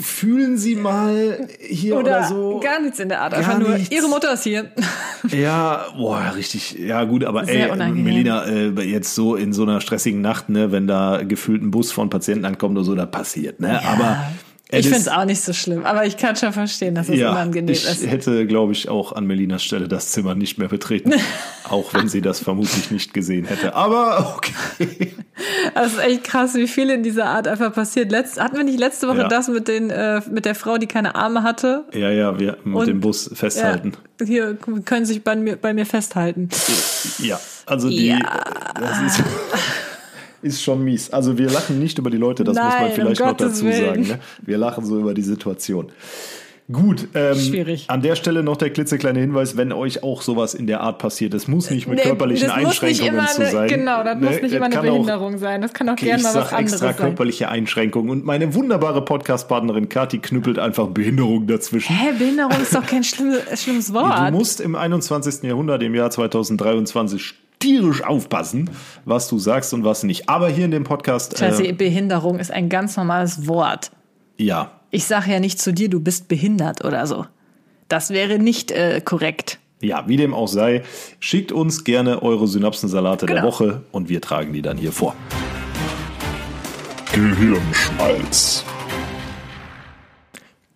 [0.01, 2.61] fühlen Sie mal hier oder, oder so.
[2.61, 3.35] gar nichts in der Art.
[3.35, 3.95] Einfach nur, nichts.
[3.95, 4.71] ihre Mutter ist hier.
[5.31, 6.79] Ja, boah, richtig.
[6.79, 8.05] Ja, gut, aber Sehr ey, unangenehm.
[8.05, 11.93] Melina, äh, jetzt so in so einer stressigen Nacht, ne, wenn da gefühlt ein Bus
[11.93, 13.85] von Patienten ankommt oder so, da passiert, ne?
[13.85, 17.09] Aber äh, Ich finde es auch nicht so schlimm, aber ich kann schon verstehen, dass
[17.09, 18.07] es ja, unangenehm ich ist.
[18.07, 21.13] hätte, glaube ich, auch an Melinas Stelle das Zimmer nicht mehr betreten.
[21.69, 23.75] auch wenn sie das vermutlich nicht gesehen hätte.
[23.75, 25.13] Aber okay.
[25.75, 28.11] Das ist echt krass, wie viel in dieser Art einfach passiert.
[28.13, 29.29] Letzt, hatten wir nicht letzte Woche Ja.
[29.29, 31.85] das mit den äh, mit der Frau, die keine Arme hatte?
[31.95, 33.93] Ja, ja, wir mit Und- dem Bus festhalten.
[34.21, 34.55] Ja, hier
[34.85, 36.51] können sich bei mir, bei mir festhalten.
[37.19, 38.15] Ja, also die,
[38.79, 39.23] das ist,
[40.43, 41.11] ist schon mies.
[41.11, 43.53] Also wir lachen nicht über die Leute, das muss Nein, man um vielleicht noch Gottes
[43.61, 43.85] dazu Willen.
[43.87, 44.03] sagen.
[44.09, 44.19] Ne?
[44.43, 45.91] Wir lachen so über die Situation.
[46.73, 47.87] Gut, ähm, Schwierig.
[47.89, 51.35] an der Stelle noch der klitzekleine Hinweis, wenn euch auch sowas in der Art passiert,
[51.35, 53.69] es muss nicht mit Nee, körperlichen muss Einschränkungen zu eine, sein.
[53.69, 54.27] Genau, das Ne?
[54.31, 55.63] muss nicht immer eine kann auch- Behinderung sein.
[55.63, 56.95] Das kann auch Okay, gerne mal was extra anderes sein.
[56.95, 61.93] körperliche Einschränkungen und meine wunderbare Podcast-Partnerin Kathi knüppelt einfach Behinderung dazwischen.
[61.93, 64.29] Hä, Behinderung ist doch kein schlimmes, schlimmes Wort.
[64.31, 65.43] Du musst im 21.
[65.49, 68.69] Jahrhundert, im Jahr 2023, tierisch aufpassen,
[69.05, 70.29] was du sagst und was nicht.
[70.29, 73.93] Aber hier in dem Podcast, Scheiße, äh, Behinderung ist ein ganz normales Wort.
[74.37, 77.27] ja, Ich sage ja nicht zu dir, du bist behindert oder so.
[77.89, 79.59] Das wäre nicht äh, korrekt.
[79.83, 80.83] ja, wie dem auch sei,
[81.21, 83.49] schickt uns gerne eure Synapsensalate der Genau.
[83.49, 85.15] Woche und wir tragen die dann hier vor.
[87.13, 88.65] Gehirnschmalz.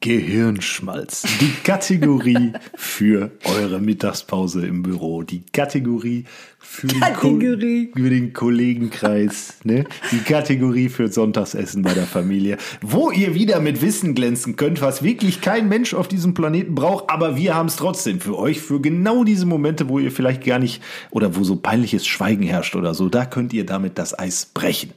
[0.01, 1.23] Gehirnschmalz.
[1.41, 5.23] Die Kategorie für eure Mittagspause im Büro.
[5.23, 6.25] Die Kategorie
[6.65, 7.93] für den, Kategorie.
[7.95, 9.59] für den Kollegenkreis.
[9.65, 9.85] Ne?
[10.11, 12.57] Die Kategorie für Sonntagsessen bei der Familie.
[12.81, 17.11] Wo ihr wieder mit Wissen glänzen könnt, was wirklich kein Mensch auf diesem Planeten braucht.
[17.11, 18.61] Aber wir haben es trotzdem für euch.
[18.61, 22.75] Für genau diese Momente, wo ihr vielleicht gar nicht oder wo so peinliches Schweigen herrscht
[22.77, 23.09] oder so.
[23.09, 24.91] Da könnt ihr damit das Eis brechen.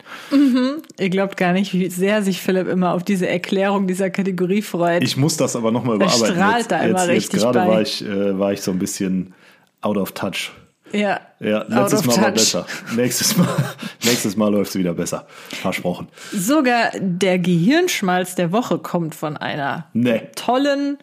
[0.99, 5.03] Ihr glaubt gar nicht, wie sehr sich Philipp immer auf diese Erklärung dieser Kategorie freut.
[5.03, 6.35] Ich muss das aber nochmal Er überarbeiten.
[6.35, 7.67] strahlt jetzt, da immer jetzt, jetzt richtig gerade bei.
[7.67, 9.33] war ich, äh, war ich so ein bisschen
[9.81, 10.51] out of touch.
[10.91, 12.33] Ja, Ja, letztes Mal war touch.
[12.33, 12.65] besser.
[12.95, 13.47] Nächstes Mal,
[14.03, 15.25] nächstes Mal läuft es wieder besser.
[15.61, 16.07] Versprochen.
[16.33, 20.21] Sogar der Gehirnschmalz der Woche kommt von einer Nee.
[20.35, 20.97] tollen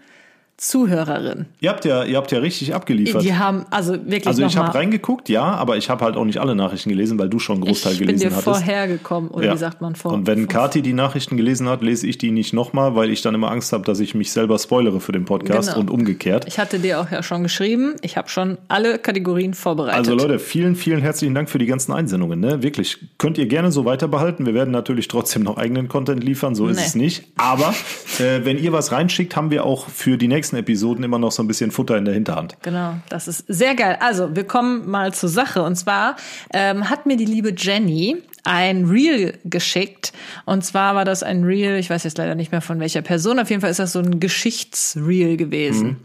[0.57, 1.47] Zuhörerin.
[1.61, 3.23] Ihr habt ja, ihr habt ja richtig abgeliefert.
[3.23, 6.39] Die haben, also wirklich also ich habe reingeguckt, ja, aber ich habe halt auch nicht
[6.39, 9.53] alle Nachrichten gelesen, weil du schon einen Großteil ich bin gelesen dir vorhergekommen, oder Ja.
[9.55, 10.13] wie sagt man vor?
[10.13, 13.35] Und wenn Kati die Nachrichten gelesen hat, lese ich die nicht nochmal, weil ich dann
[13.35, 15.81] immer Angst habe, dass ich mich selber spoilere für den Podcast Genau.
[15.81, 16.45] und umgekehrt.
[16.47, 19.99] Ich hatte dir auch ja schon geschrieben, ich habe schon alle Kategorien vorbereitet.
[19.99, 22.41] Also Leute, vielen, vielen herzlichen Dank für die ganzen Einsendungen.
[22.41, 22.63] Ne?
[22.63, 24.47] Wirklich, könnt ihr gerne so weiter behalten.
[24.47, 26.85] Wir werden natürlich trotzdem noch eigenen Content liefern, so ist Nee.
[26.87, 27.25] es nicht.
[27.37, 27.75] Aber
[28.19, 31.43] äh, wenn ihr was reinschickt, haben wir auch für die nächsten Episoden immer noch so
[31.43, 32.57] ein bisschen Futter in der Hinterhand.
[32.63, 33.97] Genau, das ist sehr geil.
[34.01, 35.63] Also, wir kommen mal zur Sache.
[35.63, 36.17] Und zwar
[36.53, 40.13] ähm, hat mir die liebe Jenny ein Reel geschickt.
[40.45, 43.39] Und zwar war das ein Reel, ich weiß jetzt leider nicht mehr von welcher Person,
[43.39, 45.97] auf jeden Fall ist das so ein Geschichtsreel gewesen.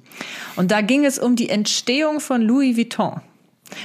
[0.55, 3.19] Und da ging es um die Entstehung von Louis Vuitton.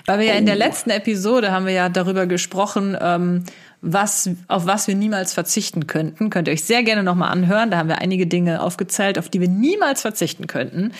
[0.06, 3.44] Weil wir ja in der letzten Episode haben wir ja darüber gesprochen, ähm,
[3.84, 6.30] was, auf was wir niemals verzichten könnten.
[6.30, 7.70] Könnt ihr euch sehr gerne nochmal anhören.
[7.70, 10.92] Da haben wir einige Dinge aufgezählt, auf die wir niemals verzichten könnten.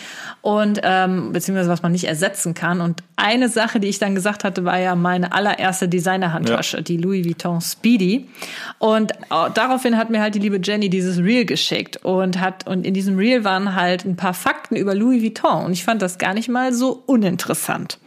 [0.43, 2.81] Und ähm, beziehungsweise was man nicht ersetzen kann.
[2.81, 6.83] Und eine Sache, die ich dann gesagt hatte, war ja meine allererste Designerhandtasche, ja.
[6.83, 8.29] die Louis Vuitton Speedy.
[8.79, 12.87] Und äh, daraufhin hat mir halt die liebe Jenny dieses Reel geschickt und hat, und
[12.87, 15.65] in diesem Reel waren halt ein paar Fakten über Louis Vuitton.
[15.65, 17.99] Und ich fand das gar nicht mal so uninteressant.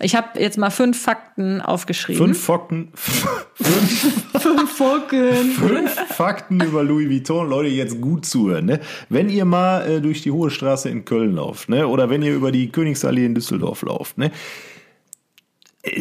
[0.00, 2.26] Ich habe jetzt mal fünf Fakten aufgeschrieben.
[2.26, 2.92] Fünf Fakten.
[2.94, 5.50] fünf, fünf Fakten.
[5.50, 7.48] Fünf Fakten über Louis Vuitton.
[7.48, 8.66] Leute, jetzt gut zuhören.
[8.66, 8.80] Ne?
[9.08, 11.86] Wenn ihr mal äh, durch die Hohe Straße in Köln lauft, ne?
[11.86, 14.30] oder wenn ihr über die Königsallee in Düsseldorf lauft, ne?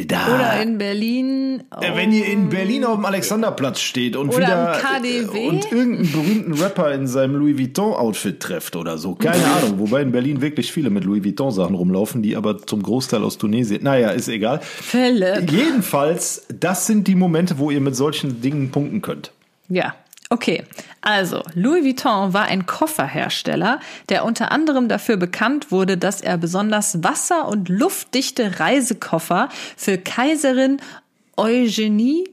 [0.08, 1.64] Da, Oder in Berlin.
[1.76, 1.82] Oh.
[1.82, 5.48] Wenn ihr in Berlin auf dem Alexanderplatz steht und wieder KDW?
[5.50, 9.16] und irgendeinen berühmten Rapper in seinem Louis Vuitton Outfit trefft oder so.
[9.16, 9.80] Keine Ahnung.
[9.80, 13.38] Wobei in Berlin wirklich viele mit Louis Vuitton Sachen rumlaufen, die aber zum Großteil aus
[13.38, 13.84] Tunesien.
[13.84, 14.62] Naja, ist egal.
[14.62, 15.52] Philipp.
[15.52, 19.32] Jedenfalls, das sind die Momente, wo ihr mit solchen Dingen punkten könnt.
[19.68, 19.96] Ja.
[20.34, 20.64] Okay,
[21.02, 27.04] also Louis Vuitton war ein Kofferhersteller, der unter anderem dafür bekannt wurde, dass er besonders
[27.04, 30.82] wasser- und luftdichte Reisekoffer für Kaiserin
[31.38, 32.24] Eugenie,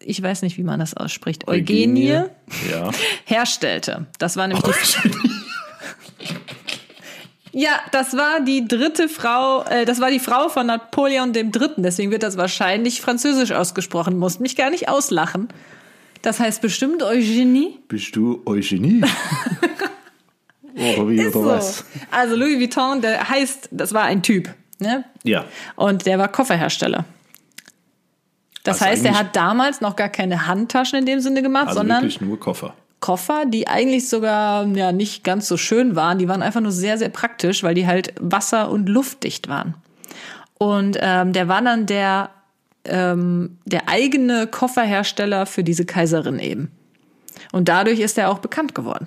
[0.00, 2.30] ich weiß nicht, wie man das ausspricht, Eugenie, Eugenie
[2.70, 2.90] ja.
[3.26, 4.06] herstellte.
[4.18, 5.18] Das war nämlich Eugenie.
[7.52, 11.52] die Ja, das war die dritte Frau, äh, das war die Frau von Napoleon dem
[11.52, 15.48] Dritten, deswegen wird das wahrscheinlich französisch ausgesprochen, musst mich gar nicht auslachen.
[16.22, 17.78] Das heißt bestimmt Eugenie.
[17.88, 19.02] Bist du Eugenie?
[20.76, 21.46] oh, wie Ist oder so.
[21.46, 21.84] was?
[22.10, 24.50] Also Louis Vuitton, der heißt, das war ein Typ.
[24.78, 25.04] Ne?
[25.24, 25.44] Ja.
[25.76, 27.04] Und der war Kofferhersteller.
[28.64, 31.80] Das also heißt, er hat damals noch gar keine Handtaschen in dem Sinne gemacht, also
[31.80, 32.74] sondern wirklich nur Koffer.
[33.00, 36.18] Koffer, die eigentlich sogar ja nicht ganz so schön waren.
[36.18, 39.74] Die waren einfach nur sehr, sehr praktisch, weil die halt wasser- und luftdicht waren.
[40.58, 42.28] Und ähm, der war dann der
[42.84, 46.70] ähm, der eigene Kofferhersteller für diese Kaiserin eben.
[47.52, 49.06] Und dadurch ist er auch bekannt geworden.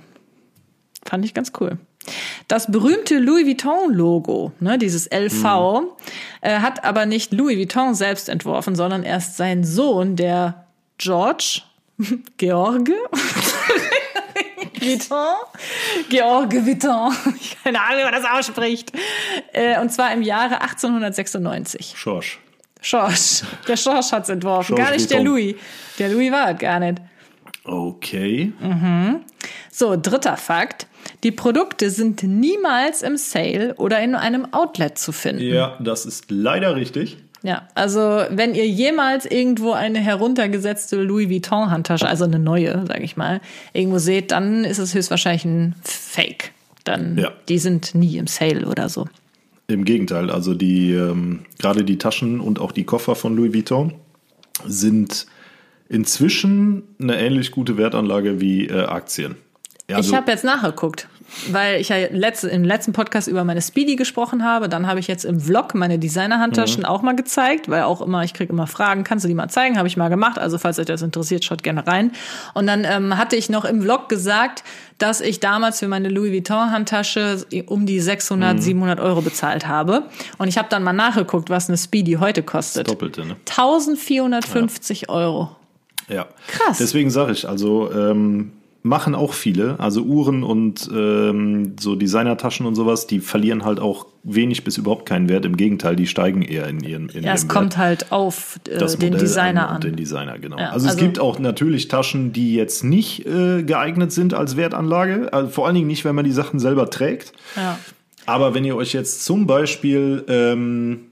[1.05, 1.77] Fand ich ganz cool.
[2.47, 5.87] Das berühmte Louis Vuitton-Logo, ne, dieses LV, mhm.
[6.41, 10.65] äh, hat aber nicht Louis Vuitton selbst entworfen, sondern erst sein Sohn, der
[10.97, 11.61] George
[12.37, 12.93] George
[14.79, 15.35] Vuitton,
[16.09, 17.13] George Vuitton,
[17.63, 18.91] keine Ahnung, wie man das ausspricht,
[19.53, 21.93] äh, und zwar im Jahre 1896.
[21.95, 22.39] Schorsch.
[22.83, 23.41] Schorsch.
[23.67, 25.55] Der Schorsch hat's entworfen, Schorsch gar nicht der Louis.
[25.97, 27.01] Der Louis war es gar nicht.
[27.63, 28.51] Okay.
[28.59, 29.21] Mhm.
[29.71, 30.85] So, dritter Fakt.
[31.23, 35.43] Die Produkte sind niemals im Sale oder in einem Outlet zu finden.
[35.43, 37.17] Ja, das ist leider richtig.
[37.41, 43.03] Ja, also wenn ihr jemals irgendwo eine heruntergesetzte Louis Vuitton Handtasche, also eine neue, sage
[43.03, 43.41] ich mal,
[43.73, 46.51] irgendwo seht, dann ist es höchstwahrscheinlich ein Fake.
[46.85, 47.31] Dann ja.
[47.49, 49.07] die sind nie im Sale oder so.
[49.67, 53.93] Im Gegenteil, also die ähm, gerade die Taschen und auch die Koffer von Louis Vuitton
[54.65, 55.25] sind
[55.87, 59.35] inzwischen eine ähnlich gute Wertanlage wie äh, Aktien.
[59.89, 61.07] Also, ich habe jetzt nachgeguckt
[61.47, 64.69] weil ich ja letzt, im letzten Podcast über meine Speedy gesprochen habe.
[64.69, 66.85] Dann habe ich jetzt im Vlog meine Designer-Handtaschen mhm.
[66.85, 69.77] auch mal gezeigt, weil auch immer, ich kriege immer Fragen, kannst du die mal zeigen?
[69.77, 70.37] Habe ich mal gemacht.
[70.39, 72.11] Also falls euch das interessiert, schaut gerne rein.
[72.53, 74.63] Und dann ähm, hatte ich noch im Vlog gesagt,
[74.97, 78.61] dass ich damals für meine Louis Vuitton-Handtasche um die 600, mhm.
[78.61, 80.03] 700 Euro bezahlt habe.
[80.37, 82.87] Und ich habe dann mal nachgeguckt, was eine Speedy heute kostet.
[82.87, 83.35] Das Doppelte, ne?
[83.49, 85.09] 1450 ja.
[85.09, 85.55] Euro.
[86.09, 86.27] Ja.
[86.47, 86.77] Krass.
[86.77, 88.51] Deswegen sage ich, also ähm,
[88.83, 89.79] machen auch viele.
[89.79, 95.07] Also Uhren und ähm, so Designertaschen und sowas, die verlieren halt auch wenig bis überhaupt
[95.07, 95.45] keinen Wert.
[95.45, 99.17] Im Gegenteil, die steigen eher in ihren in Ja, es kommt halt auf äh, den
[99.17, 99.79] Designer an.
[99.79, 100.57] Den Designer, genau.
[100.57, 104.57] Ja, also, also, es gibt auch natürlich Taschen, die jetzt nicht äh, geeignet sind als
[104.57, 105.31] Wertanlage.
[105.31, 107.31] Also vor allen Dingen nicht, wenn man die Sachen selber trägt.
[107.55, 107.79] Ja.
[108.25, 111.05] Aber wenn ihr euch jetzt zum Beispiel ähm,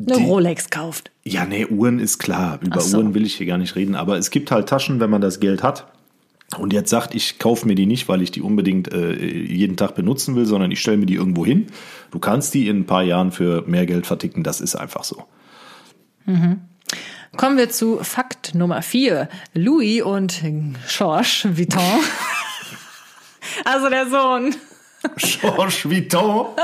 [0.00, 1.10] eine die, Rolex kauft.
[1.24, 2.58] Ja, nee, Uhren ist klar.
[2.62, 2.98] Über so.
[2.98, 3.94] Uhren will ich hier gar nicht reden.
[3.94, 5.86] Aber es gibt halt Taschen, wenn man das Geld hat,
[6.58, 9.94] und jetzt sagt, ich kaufe mir die nicht, weil ich die unbedingt äh, jeden Tag
[9.94, 11.66] benutzen will, sondern ich stelle mir die irgendwo hin.
[12.12, 15.24] Du kannst die in ein paar Jahren für mehr Geld verticken, das ist einfach so.
[16.24, 16.60] Mhm.
[17.36, 19.28] Kommen wir zu Fakt Nummer vier.
[19.52, 20.40] Louis und
[20.88, 21.82] Georges Vuitton,
[23.64, 24.54] also der Sohn,
[25.16, 26.46] Georges Vuitton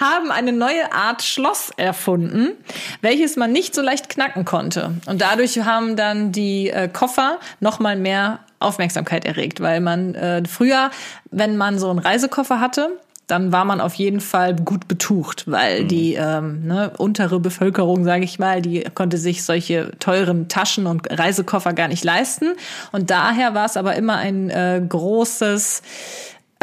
[0.00, 2.52] haben eine neue Art Schloss erfunden,
[3.00, 4.94] welches man nicht so leicht knacken konnte.
[5.06, 10.42] Und dadurch haben dann die äh, Koffer noch mal mehr Aufmerksamkeit erregt, weil man äh,
[10.46, 10.90] früher,
[11.30, 15.84] wenn man so einen Reisekoffer hatte, dann war man auf jeden Fall gut betucht, weil
[15.84, 15.88] mhm.
[15.88, 21.08] die ähm, ne, untere Bevölkerung, sage ich mal, die konnte sich solche teuren Taschen und
[21.10, 22.52] Reisekoffer gar nicht leisten.
[22.92, 25.82] Und daher war es aber immer ein äh, großes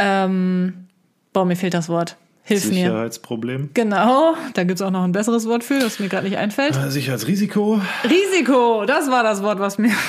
[0.01, 0.87] ähm,
[1.33, 2.17] boah, mir fehlt das Wort.
[2.43, 2.87] Hilf mir.
[2.87, 3.69] Sicherheitsproblem.
[3.73, 6.75] Genau, da gibt's auch noch ein besseres Wort für, das mir gerade nicht einfällt.
[6.75, 7.79] Äh, Sicherheitsrisiko.
[8.03, 9.91] Risiko, das war das Wort, was mir.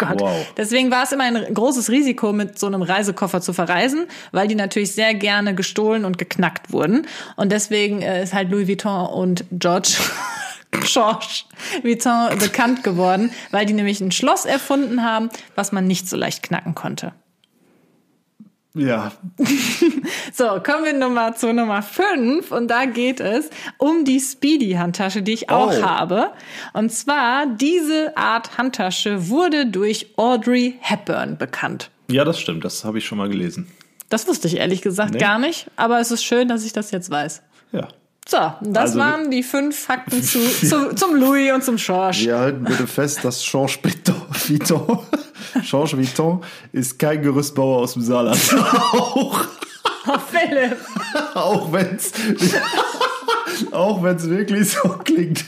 [0.00, 0.20] Oh Gott.
[0.20, 0.46] Wow.
[0.56, 4.54] Deswegen war es immer ein großes Risiko, mit so einem Reisekoffer zu verreisen, weil die
[4.54, 7.04] natürlich sehr gerne gestohlen und geknackt wurden.
[7.34, 9.96] Und deswegen äh, ist halt Louis Vuitton und George.
[10.70, 11.42] George
[11.82, 16.44] Vuitton bekannt geworden, weil die nämlich ein Schloss erfunden haben, was man nicht so leicht
[16.44, 17.12] knacken konnte.
[18.78, 19.12] Ja.
[20.32, 25.32] So, kommen wir Nummer zu Nummer 5 und da geht es um die Speedy-Handtasche, die
[25.32, 25.82] ich auch Oh.
[25.82, 26.30] habe.
[26.74, 31.90] Und zwar, diese Art Handtasche wurde durch Audrey Hepburn bekannt.
[32.10, 32.64] Ja, das stimmt.
[32.64, 33.68] Das habe ich schon mal gelesen.
[34.10, 35.18] Das wusste ich ehrlich gesagt Nee.
[35.18, 37.42] gar nicht, aber es ist schön, dass ich das jetzt weiß.
[37.72, 37.88] Ja.
[38.30, 42.18] So, das Also- waren die fünf Fakten zu, zu, zum Louis und zum George.
[42.26, 44.98] Wir halten bitte fest, dass Georges Vuitton,
[45.62, 48.38] Georges Vuitton ist kein Gerüstbauer aus dem Saarland.
[48.92, 49.40] auch,
[50.10, 50.76] Oh, Philipp.
[51.34, 52.12] auch wenn's,
[53.72, 55.44] auch wenn's wirklich so klingt.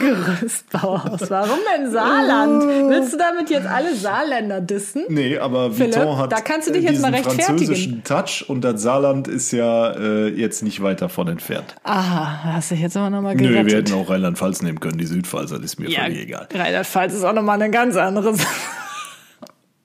[0.00, 1.30] Gerüstbauhaus.
[1.30, 2.64] Warum denn Saarland?
[2.88, 5.04] Willst du damit jetzt alle Saarländer dissen?
[5.08, 7.44] Nee, aber Philipp, Vuitton hat da kannst du dich jetzt diesen mal rechtfertigen.
[7.46, 11.76] französischen Touch und das Saarland ist ja äh, jetzt nicht weit davon entfernt.
[11.84, 13.66] Aha, hast du dich jetzt aber nochmal Nö, gerettet.
[13.70, 16.48] wir hätten auch Rheinland-Pfalz nehmen können, die Südpfalz, das ist mir ja, völlig egal.
[16.52, 18.48] Rheinland-Pfalz ist auch nochmal eine ganz andere Sache.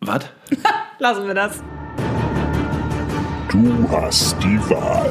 [0.02, 0.22] Was?
[1.00, 1.62] Lassen wir das.
[3.50, 5.10] Du hast die Wahl.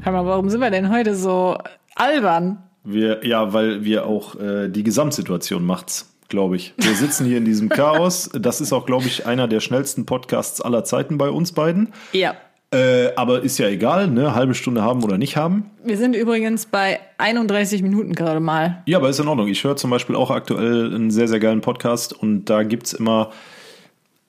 [0.00, 1.56] Hör mal, warum sind wir denn heute so
[1.94, 2.62] albern?
[2.84, 6.74] Wir, ja, weil wir auch äh, die Gesamtsituation macht's, glaube ich.
[6.76, 8.30] Wir sitzen hier in diesem Chaos.
[8.38, 11.94] Das ist auch, glaube ich, einer der schnellsten Podcasts aller Zeiten bei uns beiden.
[12.12, 12.34] Ja.
[12.74, 14.34] Äh, aber ist ja egal, ne?
[14.34, 15.70] Halbe Stunde haben oder nicht haben.
[15.82, 18.82] Wir sind übrigens bei 31 Minuten gerade mal.
[18.86, 19.48] Ja, aber ist in Ordnung.
[19.48, 23.30] Ich höre zum Beispiel auch aktuell einen sehr, sehr geilen Podcast und da gibt's immer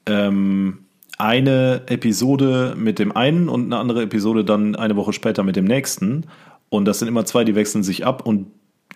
[0.06, 0.86] ähm,
[1.18, 5.66] eine Episode mit dem einen und eine andere Episode dann eine Woche später mit dem
[5.66, 6.26] nächsten.
[6.70, 8.26] Und das sind immer zwei, die wechseln sich ab.
[8.26, 8.48] Und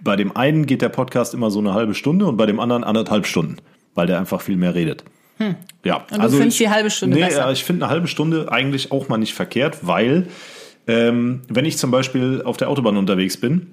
[0.02, 2.84] bei dem einen geht der Podcast immer so eine halbe Stunde und bei dem anderen
[2.84, 3.58] anderthalb Stunden,
[3.96, 5.04] weil der einfach viel mehr redet.
[5.84, 6.22] Ja, Hm.
[6.22, 7.40] Und du findest die halbe Stunde nee, besser?
[7.40, 10.28] ja, ich finde eine halbe Stunde eigentlich auch mal nicht verkehrt, weil
[10.88, 13.68] ähm, wenn ich zum Beispiel auf der Autobahn unterwegs bin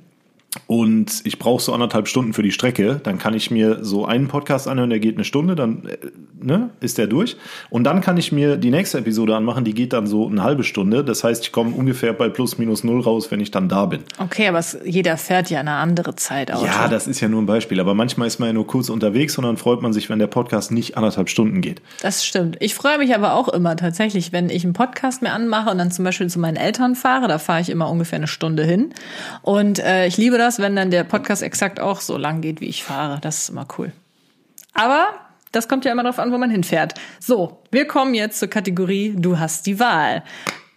[0.66, 4.28] und ich brauche so anderthalb Stunden für die Strecke, dann kann ich mir so einen
[4.28, 5.96] Podcast anhören, der geht eine Stunde, dann äh,
[6.40, 7.36] ne, ist der durch.
[7.70, 10.64] Und dann kann ich mir die nächste Episode anmachen, die geht dann so eine halbe
[10.64, 11.04] Stunde.
[11.04, 14.02] Das heißt, ich komme ungefähr bei plus minus null raus, wenn ich dann da bin.
[14.18, 16.66] Okay, aber es, jeder fährt ja eine andere Zeit Auto.
[16.66, 17.80] Ja, das ist ja nur ein Beispiel.
[17.80, 20.26] Aber manchmal ist man ja nur kurz unterwegs und dann freut man sich, wenn der
[20.26, 21.82] Podcast nicht anderthalb Stunden geht.
[22.02, 22.56] Das stimmt.
[22.60, 25.90] Ich freue mich aber auch immer tatsächlich, wenn ich einen Podcast mir anmache und dann
[25.90, 27.28] zum Beispiel zu meinen Eltern fahre.
[27.28, 28.90] Da fahre ich immer ungefähr eine Stunde hin.
[29.42, 32.68] Und äh, ich liebe das, wenn dann der Podcast exakt auch so lang geht, wie
[32.68, 33.18] ich fahre.
[33.20, 33.92] Das ist immer cool.
[34.74, 35.06] Aber
[35.52, 36.94] das kommt ja immer darauf an, wo man hinfährt.
[37.20, 40.22] So, wir kommen jetzt zur Kategorie Du hast die Wahl.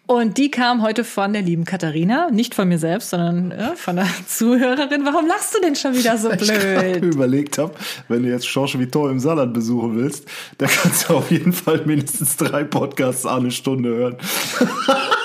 [0.07, 3.95] Und die kam heute von der lieben Katharina, nicht von mir selbst, sondern ja, von
[3.95, 5.05] der Zuhörerin.
[5.05, 7.03] Warum lachst du denn schon wieder so Ich blöd?
[7.03, 7.75] überlegt habe,
[8.07, 10.27] wenn du jetzt Georges Vuitton im Saarland besuchen willst,
[10.57, 14.17] dann kannst du auf jeden Fall mindestens drei Podcasts eine Stunde hören.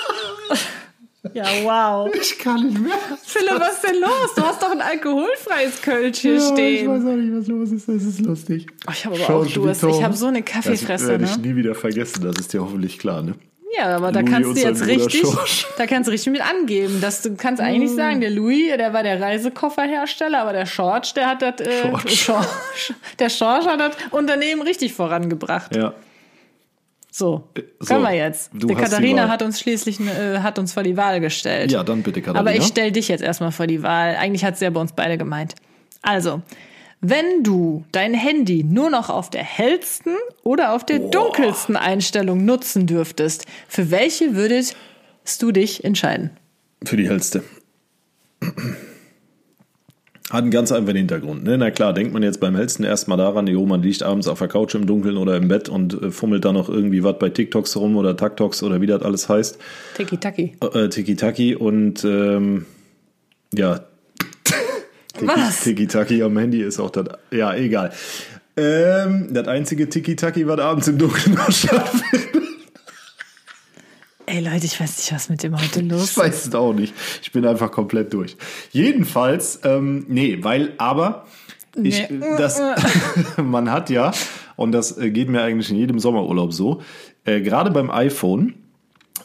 [1.33, 2.15] Ja, wow.
[2.15, 2.93] Ich kann nicht mehr.
[3.23, 4.35] Philipp, was ist denn los?
[4.37, 6.89] Du hast doch ein alkoholfreies Kölsch hier stehen.
[6.89, 7.89] auch nicht, was los ist.
[7.89, 8.67] Das ist lustig.
[8.87, 9.83] Oh, ich habe aber auch Durst.
[9.85, 11.49] Ich habe so eine Das Kaffeefresse, werde ich ne?
[11.49, 12.23] nie wieder vergessen.
[12.25, 13.35] Das ist dir hoffentlich klar, ne?
[13.77, 15.25] Ja, aber da Louis kannst du jetzt richtig,
[15.79, 17.01] da kannst du richtig mit angeben.
[17.01, 21.13] Dass du kannst eigentlich nicht sagen, der Louis, der war der Reisekofferhersteller, aber der George,
[21.17, 22.05] der hat das, äh, George.
[22.07, 25.75] George, der George hat das Unternehmen richtig vorangebracht.
[25.75, 25.95] Ja.
[27.17, 27.49] So,
[27.79, 28.51] so, können wir jetzt.
[28.53, 29.29] Die die Katharina Wahl.
[29.29, 31.71] hat uns schließlich äh, hat uns vor die Wahl gestellt.
[31.71, 32.41] Ja, dann bitte, Katharina.
[32.41, 34.17] Aber ich stelle dich jetzt erstmal vor die Wahl.
[34.17, 35.55] Eigentlich hat sie ja bei uns beide gemeint.
[36.03, 36.43] Also,
[37.01, 42.89] wenn du dein Handy nur noch auf der hellsten oder auf der dunkelsten Einstellung nutzen
[42.89, 44.75] dürftest, für welche würdest
[45.39, 46.31] du dich entscheiden?
[46.85, 47.45] Für die hellste.
[50.35, 51.45] Hat einen ganz einfachen Hintergrund.
[51.45, 51.57] Ne?
[51.57, 54.49] Na klar, denkt man jetzt beim hellsten erstmal daran, jo, man liegt abends auf der
[54.49, 57.77] Couch im Dunkeln oder im Bett und äh, fummelt da noch irgendwie was bei TikToks
[57.77, 59.59] rum oder TikToks oder wie das alles heißt.
[59.97, 60.57] Tiki-Taki.
[60.75, 62.67] Äh, Tiki-Taki und ähm,
[63.55, 63.85] ja.
[65.21, 65.61] Was?
[65.63, 67.07] Tiki-Taki am Handy ist auch das.
[67.31, 67.93] Ja, egal.
[68.57, 72.54] Ähm, das einzige Tiki-Taki, was abends im Dunkeln noch stattfindet.
[74.27, 76.19] Ey Leute, ich weiß nicht, was mit dem heute los Ich ist.
[76.19, 76.95] weiß es auch nicht.
[77.23, 78.37] Ich bin einfach komplett durch.
[78.73, 81.27] Jedenfalls, ähm, nee, weil, aber
[81.77, 82.21] ich, Nee.
[82.39, 82.61] das,
[83.37, 84.13] man hat ja,
[84.57, 86.81] und das äh, geht mir eigentlich in jedem Sommerurlaub so,
[87.25, 88.55] äh, gerade beim iPhone,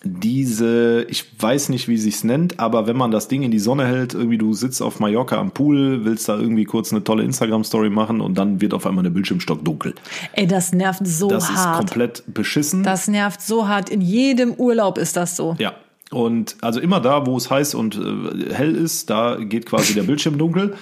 [0.04, 3.86] diese, ich weiß nicht, wie sich's nennt, aber wenn man das Ding in die Sonne
[3.86, 7.90] hält, irgendwie du sitzt auf Mallorca am Pool, willst da irgendwie kurz eine tolle Instagram-Story
[7.90, 9.94] machen und dann wird auf einmal der Bildschirmstock dunkel.
[10.34, 11.78] Ey, das nervt so Das ist hart.
[11.80, 12.84] komplett beschissen.
[12.84, 13.90] Das nervt so hart.
[13.90, 15.56] In jedem Urlaub ist das so.
[15.60, 15.74] Ja,
[16.12, 20.04] Und also immer da, wo es heiß und äh, hell ist, da geht quasi der
[20.04, 20.76] Bildschirm dunkel.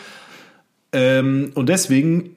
[0.94, 2.36] Ähm, und deswegen,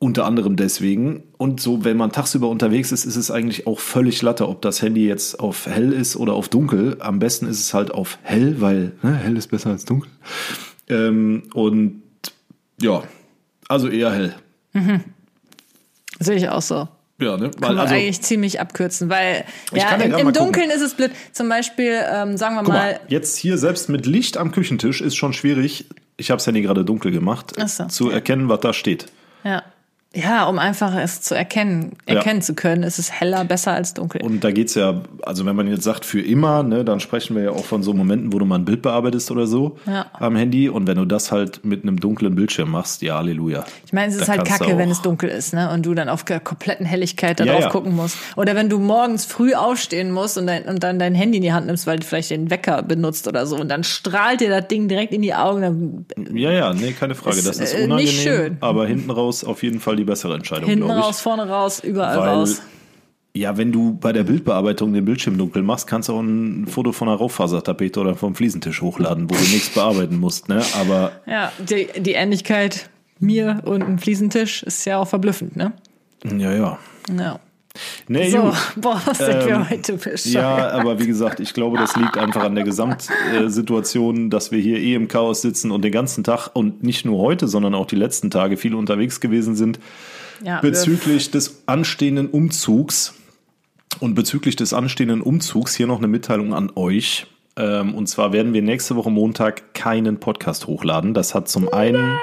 [0.00, 4.22] unter anderem deswegen, und so, wenn man tagsüber unterwegs ist, ist es eigentlich auch völlig
[4.22, 6.96] latte, ob das Handy jetzt auf hell ist oder auf dunkel.
[7.00, 10.10] Am besten ist es halt auf hell, weil ne, hell ist besser als dunkel.
[10.88, 12.02] Ähm, und
[12.80, 13.02] ja,
[13.68, 14.34] also eher hell.
[16.20, 16.88] Sehe ich auch so.
[17.20, 17.50] Ja, ne?
[17.50, 20.34] Kann Weil, man also, eigentlich ziemlich abkürzen, weil ja, kann ja im, im gucken.
[20.34, 21.10] Dunkeln ist es blöd.
[21.32, 25.16] Zum Beispiel, ähm, sagen wir mal, mal, jetzt hier selbst mit Licht am Küchentisch ist
[25.16, 25.86] schon schwierig.
[26.16, 27.86] Ich habe es Handy gerade dunkel gemacht, Ach so.
[27.86, 29.06] zu erkennen, was da steht.
[29.42, 29.64] ja.
[30.14, 32.14] Ja, um einfach es zu erkennen, Ja.
[32.16, 34.22] erkennen zu können, ist es heller besser als dunkel.
[34.22, 37.42] Und da geht's ja, also wenn man jetzt sagt für immer, ne, dann sprechen wir
[37.42, 40.06] ja auch von so Momenten, wo du mal ein Bild bearbeitest oder so Ja.
[40.14, 40.70] am Handy.
[40.70, 43.64] Und wenn du das halt mit einem dunklen Bildschirm machst, ja, Halleluja.
[43.84, 45.70] Ich meine, es ist Da halt kacke, wenn es dunkel ist, ne?
[45.70, 47.68] Und du dann auf der kompletten Helligkeit da Ja, drauf ja.
[47.68, 48.16] gucken musst.
[48.34, 51.52] Oder wenn du morgens früh aufstehen musst und, dein, und dann dein Handy in die
[51.52, 53.56] Hand nimmst, weil du vielleicht den Wecker benutzt oder so.
[53.56, 56.06] Und dann strahlt dir das Ding direkt in die Augen.
[56.32, 57.36] Ja, ja, nee, keine Frage.
[57.36, 57.96] Ist, das ist äh, unangenehm.
[58.06, 58.56] nicht schön.
[58.60, 61.06] Aber hinten raus auf jeden Fall die bessere Entscheidung, hinten glaube ich.
[61.06, 62.62] raus, vorne raus, überall Weil, raus.
[63.34, 66.92] ja, wenn du bei der Bildbearbeitung den Bildschirm dunkel machst, kannst du auch ein Foto
[66.92, 70.62] von einer Raufasertapete oder vom Fliesentisch hochladen, wo du nichts bearbeiten musst, ne?
[70.80, 72.88] Aber Ja, die, die Ähnlichkeit
[73.20, 75.72] mir und ein Fliesentisch ist ja auch verblüffend, ne?
[76.24, 76.78] ja, ja.
[77.16, 77.38] Ja.
[78.08, 78.54] Nee, So, gut.
[78.76, 80.24] boah, was sind wir Ähm, heute bescheuert.
[80.26, 84.78] Ja, aber wie gesagt, ich glaube, das liegt einfach an der Gesamtsituation, dass wir hier
[84.78, 87.96] eh im Chaos sitzen und den ganzen Tag und nicht nur heute, sondern auch die
[87.96, 89.78] letzten Tage viel unterwegs gewesen sind
[90.44, 93.14] ja, wir- bezüglich des anstehenden Umzugs.
[94.00, 97.26] Und bezüglich des anstehenden Umzugs hier noch eine Mitteilung an euch.
[97.56, 101.14] Ähm, Und zwar werden wir nächste Woche Montag keinen Podcast hochladen.
[101.14, 102.16] Das hat zum einen,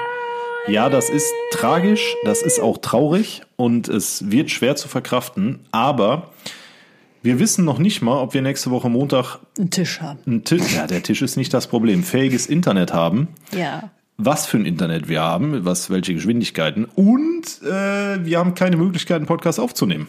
[0.68, 5.60] ja, das ist tragisch, das ist auch traurig und es wird schwer zu verkraften.
[5.72, 6.30] Aber
[7.22, 10.18] wir wissen noch nicht mal, ob wir nächste Woche Montag einen Tisch haben.
[10.26, 13.90] einen Tisch, ja, der Tisch ist nicht das Problem, fähiges Internet haben Ja.
[14.16, 19.16] was für ein Internet wir haben, was, welche Geschwindigkeiten und äh, wir haben keine Möglichkeit,
[19.16, 20.08] einen Podcast aufzunehmen.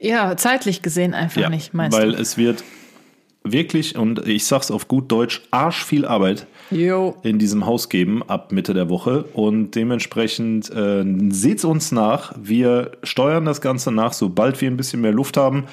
[0.00, 2.18] Ja, zeitlich gesehen einfach nicht, meinst weil du?
[2.18, 2.64] es wird
[3.44, 7.16] wirklich, und ich sag's auf gut Deutsch, arsch viel Arbeit Jo.
[7.22, 12.34] in diesem Haus geben ab Mitte der Woche und dementsprechend äh, seht's uns nach.
[12.40, 15.64] Wir steuern das Ganze nach, sobald wir ein bisschen mehr Luft haben.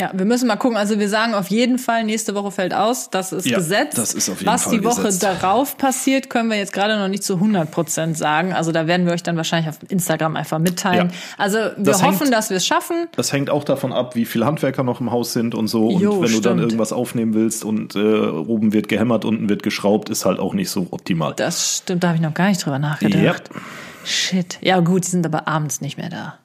[0.00, 0.76] Ja, wir müssen mal gucken.
[0.76, 3.10] Also wir sagen auf jeden Fall, nächste Woche fällt aus.
[3.10, 3.96] Das ist Ja, Gesetz.
[3.96, 5.24] das ist auf jeden Was Fall die Woche gesetzt.
[5.24, 8.52] darauf passiert, können wir jetzt gerade noch nicht zu 100 Prozent sagen.
[8.52, 11.08] Also da werden wir euch dann wahrscheinlich auf Instagram einfach mitteilen.
[11.08, 11.14] Ja.
[11.36, 13.08] Also wir Das hoffen, hängt- dass wir es schaffen.
[13.16, 15.88] Das hängt auch davon ab, wie viele Handwerker noch im Haus sind und so.
[15.88, 16.60] Und Jo, wenn du dann stimmt.
[16.60, 20.70] irgendwas aufnehmen willst und äh, oben wird gehämmert, unten wird geschraubt, ist halt auch nicht
[20.70, 21.34] so optimal.
[21.36, 23.50] Das stimmt, da habe ich noch gar nicht drüber nachgedacht.
[23.52, 23.60] Ja.
[24.04, 24.58] Shit.
[24.62, 26.38] Ja gut, die sind aber abends nicht mehr da.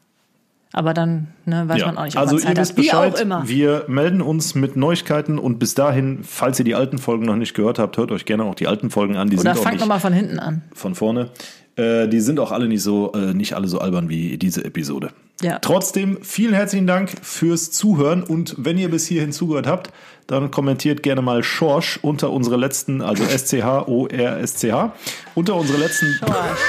[0.76, 1.86] Aber dann ne, weiß Ja.
[1.86, 3.48] man auch nicht, ob also man Zeit ihr wisst Bescheid, auch immer.
[3.48, 7.54] wir melden uns mit Neuigkeiten und bis dahin, falls ihr die alten Folgen noch nicht
[7.54, 9.30] gehört habt, hört euch gerne auch die alten Folgen an.
[9.30, 10.64] Die Oder fangt nochmal von hinten an.
[10.74, 11.30] von vorne.
[11.76, 15.10] Äh, die sind auch alle nicht so, äh, nicht alle so albern wie diese Episode.
[15.42, 15.60] Ja.
[15.60, 19.92] Trotzdem, vielen herzlichen Dank fürs Zuhören und wenn ihr bis hierhin zugehört habt,
[20.28, 24.94] dann kommentiert gerne mal Schorsch unter unsere letzten, also S-C-H-O-R-S-C-H,
[25.36, 26.60] unter unsere letzten Schorsch.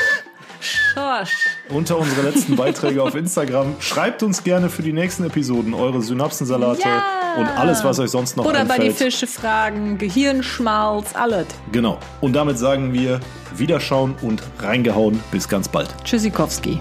[1.68, 3.76] Unter unsere letzten Beiträge auf Instagram.
[3.80, 7.02] Schreibt uns gerne für die nächsten Episoden eure Synapsensalate Ja.
[7.38, 9.12] und alles, was euch sonst noch Oder bei die einfällt.
[9.14, 11.46] Fische fragen, Gehirnschmalz, alles.
[11.72, 11.98] Genau.
[12.20, 13.20] Und damit sagen wir
[13.56, 15.20] Wiederschauen und reingehauen.
[15.30, 15.88] Bis ganz bald.
[16.04, 16.78] Tschüssikowski.